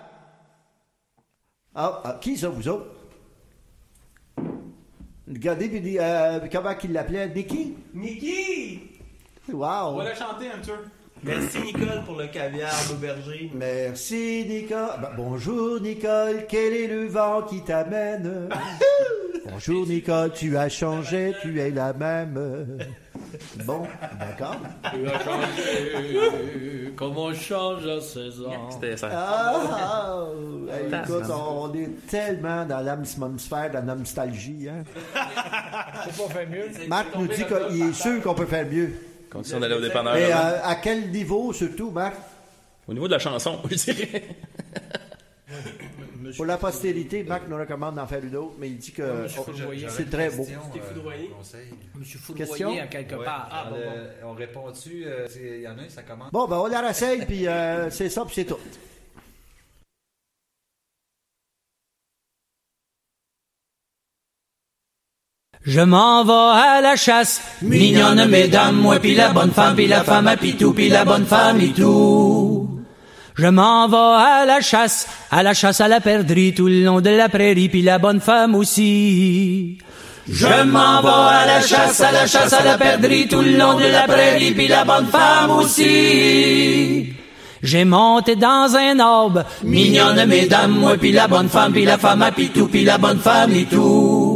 Ah, 1.83 2.03
ah, 2.05 2.19
qui 2.21 2.37
ça, 2.37 2.51
vous 2.51 2.69
autres? 2.69 2.89
Regardez, 5.27 5.67
puis 5.67 5.97
euh, 5.99 6.39
comment 6.53 6.75
qu'il 6.75 6.93
l'appelait? 6.93 7.27
Nicky? 7.31 7.75
Niki! 7.95 8.81
Wow! 9.51 9.93
On 9.93 9.97
va 9.97 10.05
la 10.05 10.15
chanter 10.15 10.49
un 10.49 10.59
peu. 10.59 10.75
Merci 11.23 11.63
Nicole 11.63 12.05
pour 12.05 12.17
le 12.17 12.27
caviar, 12.27 12.71
l'auberger. 12.91 13.51
Merci 13.55 14.45
Nicole. 14.47 15.01
Ben, 15.01 15.11
bonjour 15.17 15.81
Nicole, 15.81 16.45
quel 16.51 16.75
est 16.75 16.87
le 16.87 17.07
vent 17.07 17.45
qui 17.45 17.63
t'amène? 17.65 18.51
Bonjour 19.51 19.87
Nicole, 19.87 20.33
tu 20.33 20.59
as 20.59 20.69
changé, 20.69 21.35
tu 21.41 21.61
es 21.61 21.71
la 21.71 21.95
même. 21.95 22.79
Bon, 23.65 23.83
d'accord. 24.19 24.57
Tu 24.93 25.07
as 25.09 25.25
changé, 25.25 26.93
comme 26.97 27.17
on 27.17 27.35
change 27.35 27.87
à 27.87 28.01
16 28.01 28.41
ans? 28.43 28.71
C'était 28.71 28.97
ça. 28.97 29.09
Ah, 29.13 29.63
ah, 29.73 30.25
hey, 30.73 30.87
écoute, 30.87 31.31
on 31.31 31.75
est 31.75 32.07
tellement 32.07 32.65
dans 32.65 32.81
l'atmosphère 32.81 33.69
de 33.71 33.75
la 33.75 33.83
nostalgie. 33.83 34.69
Hein? 34.69 34.85
C'est 36.05 36.23
pas 36.23 36.33
fait 36.33 36.47
mieux. 36.47 36.89
Marc 36.89 37.07
nous 37.17 37.27
dit 37.27 37.45
qu'il 37.45 37.83
est 37.83 37.93
sûr 37.93 38.23
qu'on 38.23 38.35
peut 38.35 38.47
faire 38.47 38.67
mieux. 38.67 38.93
Continuons 39.31 39.61
d'aller 39.61 39.75
au 39.75 39.81
dépanneur. 39.81 40.15
Mais 40.15 40.33
euh, 40.33 40.63
à 40.65 40.75
quel 40.77 41.11
niveau 41.11 41.53
surtout, 41.53 41.91
Marc? 41.91 42.17
Au 42.89 42.93
niveau 42.93 43.07
de 43.07 43.13
la 43.13 43.19
chanson, 43.19 43.61
je 43.71 43.77
dirais. 43.77 44.25
Pour 46.37 46.47
la 46.47 46.57
postérité, 46.59 47.23
Marc 47.25 47.43
nous 47.49 47.57
recommande 47.57 47.95
d'en 47.97 48.07
faire 48.07 48.25
une 48.25 48.37
autre, 48.37 48.55
mais 48.59 48.69
il 48.69 48.79
dit 48.79 48.93
que 48.93 49.27
Foudroyer. 49.29 49.87
c'est 49.89 50.11
très 50.11 50.31
beau. 50.31 50.47
T'es 50.73 50.81
foudroyé? 50.81 51.31
Monsieur 51.95 52.19
Question? 52.37 52.79
à 52.81 52.87
quelque 52.87 53.15
Ouais. 53.17 53.25
part. 53.25 53.49
Ah, 53.51 53.65
On, 53.67 53.71
bon, 53.71 53.77
bon. 53.77 53.93
euh, 53.97 54.13
on 54.25 54.33
répond-tu? 54.33 55.05
euh, 55.07 55.27
c'est- 55.29 55.59
Il 55.59 55.63
y 55.63 55.69
en 55.69 55.79
a 55.79 55.83
un, 55.83 55.89
ça 55.89 56.03
commence. 56.03 56.31
Bon, 56.33 56.47
ben 56.47 56.57
on 56.59 56.67
la 56.67 56.81
rasseille, 56.81 57.25
puis 57.27 57.47
euh, 57.47 57.91
c'est 57.91 58.09
ça, 58.09 58.25
puis 58.25 58.35
c'est 58.35 58.45
tout. 58.45 58.59
Je 65.63 65.81
m'en 65.81 66.25
vais 66.25 66.33
à 66.59 66.81
la 66.81 66.97
chasse, 66.97 67.43
mignonne 67.61 68.27
mesdames, 68.29 68.77
moi 68.77 68.99
pis 68.99 69.15
la 69.15 69.31
bonne 69.31 69.51
femme, 69.51 69.77
pis 69.77 69.87
la 69.87 70.03
femme 70.05 70.27
à 70.27 70.37
pitou, 70.39 70.73
pis 70.73 70.89
la 70.89 71.05
bonne 71.05 71.27
femme 71.27 71.61
et 71.61 71.69
tout. 71.73 72.30
Je 73.41 73.47
m'en 73.47 73.89
vais 73.89 73.97
à 73.97 74.45
la 74.45 74.61
chasse, 74.61 75.07
à 75.31 75.43
la 75.43 75.55
chasse 75.55 75.81
à 75.81 75.89
la 75.89 76.01
perdrix, 76.01 76.53
tout 76.53 76.67
le 76.67 76.85
long 76.85 77.01
de 77.01 77.09
la 77.09 77.31
prairie, 77.31 77.71
pis 77.71 77.81
la 77.81 77.99
bonne 77.99 78.21
femme 78.21 78.55
aussi. 78.55 79.79
Je 80.29 80.63
m'en 80.65 81.01
vais 81.01 81.09
à 81.09 81.47
la 81.47 81.63
chasse, 81.63 82.03
à 82.03 82.13
la 82.13 82.27
chasse 82.27 82.53
à 82.53 82.63
la 82.63 82.77
perdrix, 82.77 83.29
tout 83.29 83.41
le 83.41 83.57
long 83.57 83.79
de 83.79 83.87
la 83.87 84.03
prairie, 84.03 84.51
pis 84.51 84.69
la 84.69 84.85
bonne 84.85 85.07
femme 85.07 85.53
aussi. 85.53 87.15
J'ai 87.63 87.87
monté 87.87 88.37
dans 88.37 88.77
un 88.77 88.99
arbre, 88.99 89.45
mignonne 89.65 90.23
mesdames, 90.27 90.73
moi 90.73 90.99
pis 90.99 91.13
la 91.13 91.27
bonne 91.27 91.49
femme, 91.49 91.73
pis 91.73 91.87
la 91.87 91.97
femme 91.97 92.21
à 92.21 92.33
pitou, 92.33 92.69
pis 92.69 92.85
la 92.85 92.99
bonne 92.99 93.21
femme 93.21 93.55
et 93.55 93.65
tout. 93.65 94.30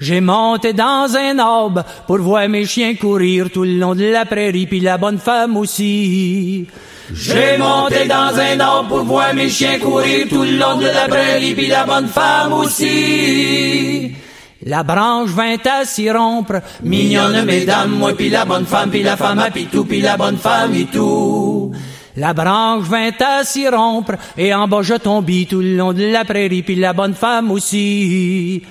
J'ai 0.00 0.20
monté 0.20 0.72
dans 0.72 1.16
un 1.16 1.38
arbre 1.40 1.82
pour 2.06 2.18
voir 2.18 2.48
mes 2.48 2.66
chiens 2.66 2.94
courir 2.94 3.50
tout 3.50 3.64
le 3.64 3.78
long 3.78 3.96
de 3.96 4.04
la 4.04 4.24
prairie, 4.24 4.66
puis 4.66 4.78
la 4.78 4.96
bonne 4.96 5.18
femme 5.18 5.56
aussi. 5.56 6.66
J'ai 7.12 7.58
monté 7.58 8.06
dans 8.06 8.38
un 8.38 8.60
arbre 8.60 8.88
pour 8.88 9.04
voir 9.04 9.34
mes 9.34 9.48
chiens 9.48 9.80
courir 9.80 10.28
tout 10.28 10.42
le 10.42 10.56
long 10.56 10.76
de 10.76 10.86
la 10.86 11.08
prairie, 11.08 11.54
puis 11.54 11.66
la 11.66 11.84
bonne 11.84 12.06
femme 12.06 12.52
aussi. 12.52 14.12
La 14.64 14.84
branche 14.84 15.30
vint 15.30 15.56
à 15.64 15.84
s'y 15.84 16.10
rompre, 16.10 16.60
mignonne 16.82 17.44
mesdames, 17.44 17.90
moi 17.90 18.12
puis 18.16 18.28
la 18.28 18.44
bonne 18.44 18.66
femme, 18.66 18.90
puis 18.90 19.02
la 19.02 19.16
femme 19.16 19.38
à 19.40 19.50
pitou, 19.50 19.84
puis 19.84 20.00
la 20.00 20.16
bonne 20.16 20.36
femme 20.36 20.74
et 20.74 20.84
tout. 20.84 21.72
La 22.16 22.34
branche 22.34 22.84
vint 22.84 23.10
à 23.18 23.42
s'y 23.42 23.68
rompre, 23.68 24.12
et 24.36 24.54
en 24.54 24.68
bas 24.68 24.82
je 24.82 24.94
tombai 24.94 25.46
tout 25.48 25.60
le 25.60 25.76
long 25.76 25.92
de 25.92 26.04
la 26.04 26.24
prairie, 26.24 26.62
puis 26.62 26.76
la 26.76 26.92
bonne 26.92 27.14
femme 27.14 27.50
aussi. 27.50 28.62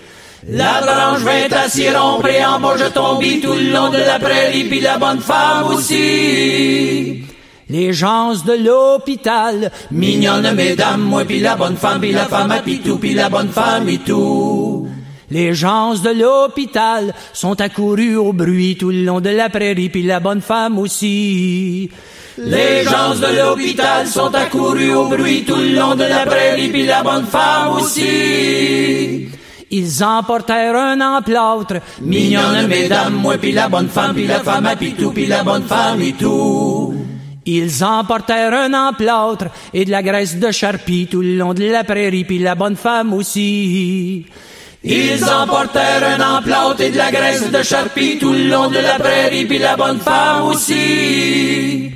La 0.50 0.80
branche 0.82 1.24
vint 1.24 1.58
à 1.58 1.68
s'y 1.68 1.90
rompre, 1.90 2.30
et 2.30 2.46
en 2.46 2.60
bas 2.60 2.76
je 2.78 2.86
tombai 2.86 3.42
tout 3.42 3.52
le 3.52 3.74
long 3.74 3.90
de 3.90 3.98
la 3.98 4.18
prairie, 4.18 4.64
puis 4.64 4.80
la 4.80 4.98
bonne 4.98 5.20
femme 5.20 5.68
aussi. 5.74 7.24
Les 7.70 7.92
gens 7.92 8.34
de 8.34 8.54
l'hôpital, 8.54 9.72
mignonne 9.92 10.50
mesdames, 10.54 11.02
moi 11.02 11.26
puis 11.26 11.42
la 11.42 11.58
bonne 11.58 11.76
femme, 11.76 12.00
puis 12.00 12.14
la 12.14 12.28
femme 12.28 12.52
à 12.52 12.60
pitou, 12.60 12.98
puis 12.98 13.14
la 13.14 13.28
bonne 13.28 13.50
femme 13.50 13.90
et 13.90 13.98
tout. 13.98 14.88
Les 15.30 15.54
gens 15.54 15.96
de 15.96 16.12
l'hôpital 16.12 17.14
sont 17.34 17.60
accourus 17.60 18.16
au 18.16 18.32
bruit 18.32 18.78
tout 18.78 18.92
le 18.92 19.04
long 19.04 19.20
de 19.20 19.30
la 19.30 19.50
prairie, 19.50 19.90
puis 19.90 20.04
la 20.04 20.22
bonne 20.22 20.40
femme 20.40 20.80
aussi. 20.80 21.92
Les 22.38 22.86
gens 22.86 23.16
de 23.16 23.38
l'hôpital 23.38 24.08
sont 24.08 24.34
accourus 24.34 24.94
au 24.94 25.10
bruit 25.10 25.44
tout 25.44 25.56
le 25.58 25.76
long 25.76 25.96
de 25.96 26.06
la 26.06 26.26
prairie, 26.26 26.70
puis 26.70 26.86
la 26.86 27.04
bonne 27.04 27.26
femme 27.26 27.74
aussi. 27.74 29.28
Ils 29.70 30.04
emportèrent 30.04 30.76
un 30.76 31.02
emplâtre, 31.02 31.82
mignonne 32.02 32.68
mesdames, 32.68 33.14
moi 33.14 33.38
puis 33.38 33.52
la 33.52 33.68
bonne 33.68 33.90
femme, 33.90 34.14
puis 34.14 34.26
la 34.26 34.40
femme 34.40 34.66
à 34.66 34.76
pitou, 34.78 35.12
puis 35.12 35.26
la 35.26 35.44
bonne 35.44 35.64
femme 35.64 36.02
et 36.02 36.14
tout. 36.14 36.94
Ils 37.46 37.84
emportèrent 37.84 38.54
un 38.54 38.74
emplâtre 38.74 39.46
et 39.74 39.86
de 39.86 39.92
la 39.92 40.02
graisse 40.04 40.38
de 40.38 40.52
charpie 40.52 41.08
tout 41.10 41.22
le 41.22 41.36
long 41.36 41.54
de 41.54 41.66
la 41.66 41.84
prairie, 41.84 42.24
puis 42.24 42.40
la 42.40 42.56
bonne 42.56 42.76
femme 42.76 43.14
aussi. 43.14 44.26
Ils 44.84 45.24
emportèrent 45.26 46.18
un 46.18 46.38
emplâtre 46.38 46.82
et 46.82 46.92
de 46.92 46.98
la 46.98 47.12
graisse 47.12 47.52
de 47.52 47.64
charpie 47.64 48.18
tout 48.18 48.32
le 48.32 48.48
long 48.48 48.70
de 48.70 48.80
la 48.80 49.00
prairie, 49.00 49.46
puis 49.46 49.60
la 49.60 49.76
bonne 49.76 50.00
femme 50.00 50.44
aussi. 50.44 51.92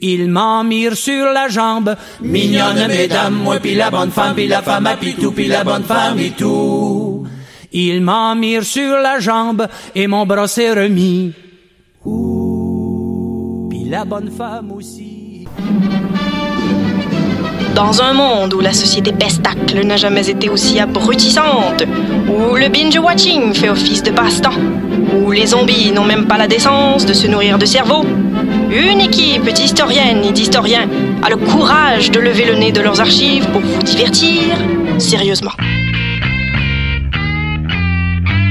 Ils 0.00 0.28
m'en 0.28 0.64
mirent 0.64 0.96
sur 0.96 1.26
la 1.32 1.48
jambe, 1.48 1.96
mignonne 2.20 2.86
mesdames, 2.88 3.34
moi 3.34 3.58
puis 3.60 3.74
la 3.74 3.90
bonne 3.90 4.10
femme, 4.10 4.34
puis 4.34 4.48
la 4.48 4.62
femme 4.62 4.86
à 4.86 4.96
pitou, 4.96 5.32
puis 5.32 5.46
la 5.46 5.64
bonne 5.64 5.84
femme 5.84 6.18
et 6.18 6.30
tout. 6.30 7.03
Ils 7.76 8.00
m'en 8.00 8.36
mirent 8.36 8.62
sur 8.62 8.98
la 8.98 9.18
jambe 9.18 9.66
et 9.96 10.06
mon 10.06 10.24
bras 10.26 10.46
remis. 10.46 11.32
Ouh, 12.04 13.66
puis 13.68 13.88
la 13.88 14.04
bonne 14.04 14.30
femme 14.30 14.70
aussi. 14.70 15.44
Dans 17.74 18.00
un 18.00 18.12
monde 18.12 18.54
où 18.54 18.60
la 18.60 18.72
société 18.72 19.10
pestacle 19.10 19.84
n'a 19.84 19.96
jamais 19.96 20.30
été 20.30 20.48
aussi 20.48 20.78
abrutissante, 20.78 21.82
où 22.28 22.54
le 22.54 22.68
binge-watching 22.68 23.52
fait 23.52 23.68
office 23.68 24.04
de 24.04 24.12
passe-temps, 24.12 24.60
où 25.12 25.32
les 25.32 25.46
zombies 25.46 25.90
n'ont 25.90 26.04
même 26.04 26.28
pas 26.28 26.38
la 26.38 26.46
décence 26.46 27.04
de 27.04 27.12
se 27.12 27.26
nourrir 27.26 27.58
de 27.58 27.66
cerveau, 27.66 28.04
une 28.70 29.00
équipe 29.00 29.52
d'historiennes 29.52 30.22
et 30.22 30.30
d'historiens 30.30 30.88
a 31.24 31.28
le 31.28 31.38
courage 31.38 32.12
de 32.12 32.20
lever 32.20 32.44
le 32.44 32.54
nez 32.54 32.70
de 32.70 32.80
leurs 32.80 33.00
archives 33.00 33.48
pour 33.50 33.62
vous 33.62 33.82
divertir 33.82 34.56
sérieusement. 34.98 35.50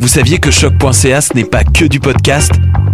vous 0.00 0.08
saviez 0.08 0.38
que 0.38 0.50
choc.ca 0.50 1.20
ce 1.20 1.34
n'est 1.34 1.44
pas 1.44 1.62
que 1.62 1.84
du 1.84 2.00
podcast? 2.00 2.52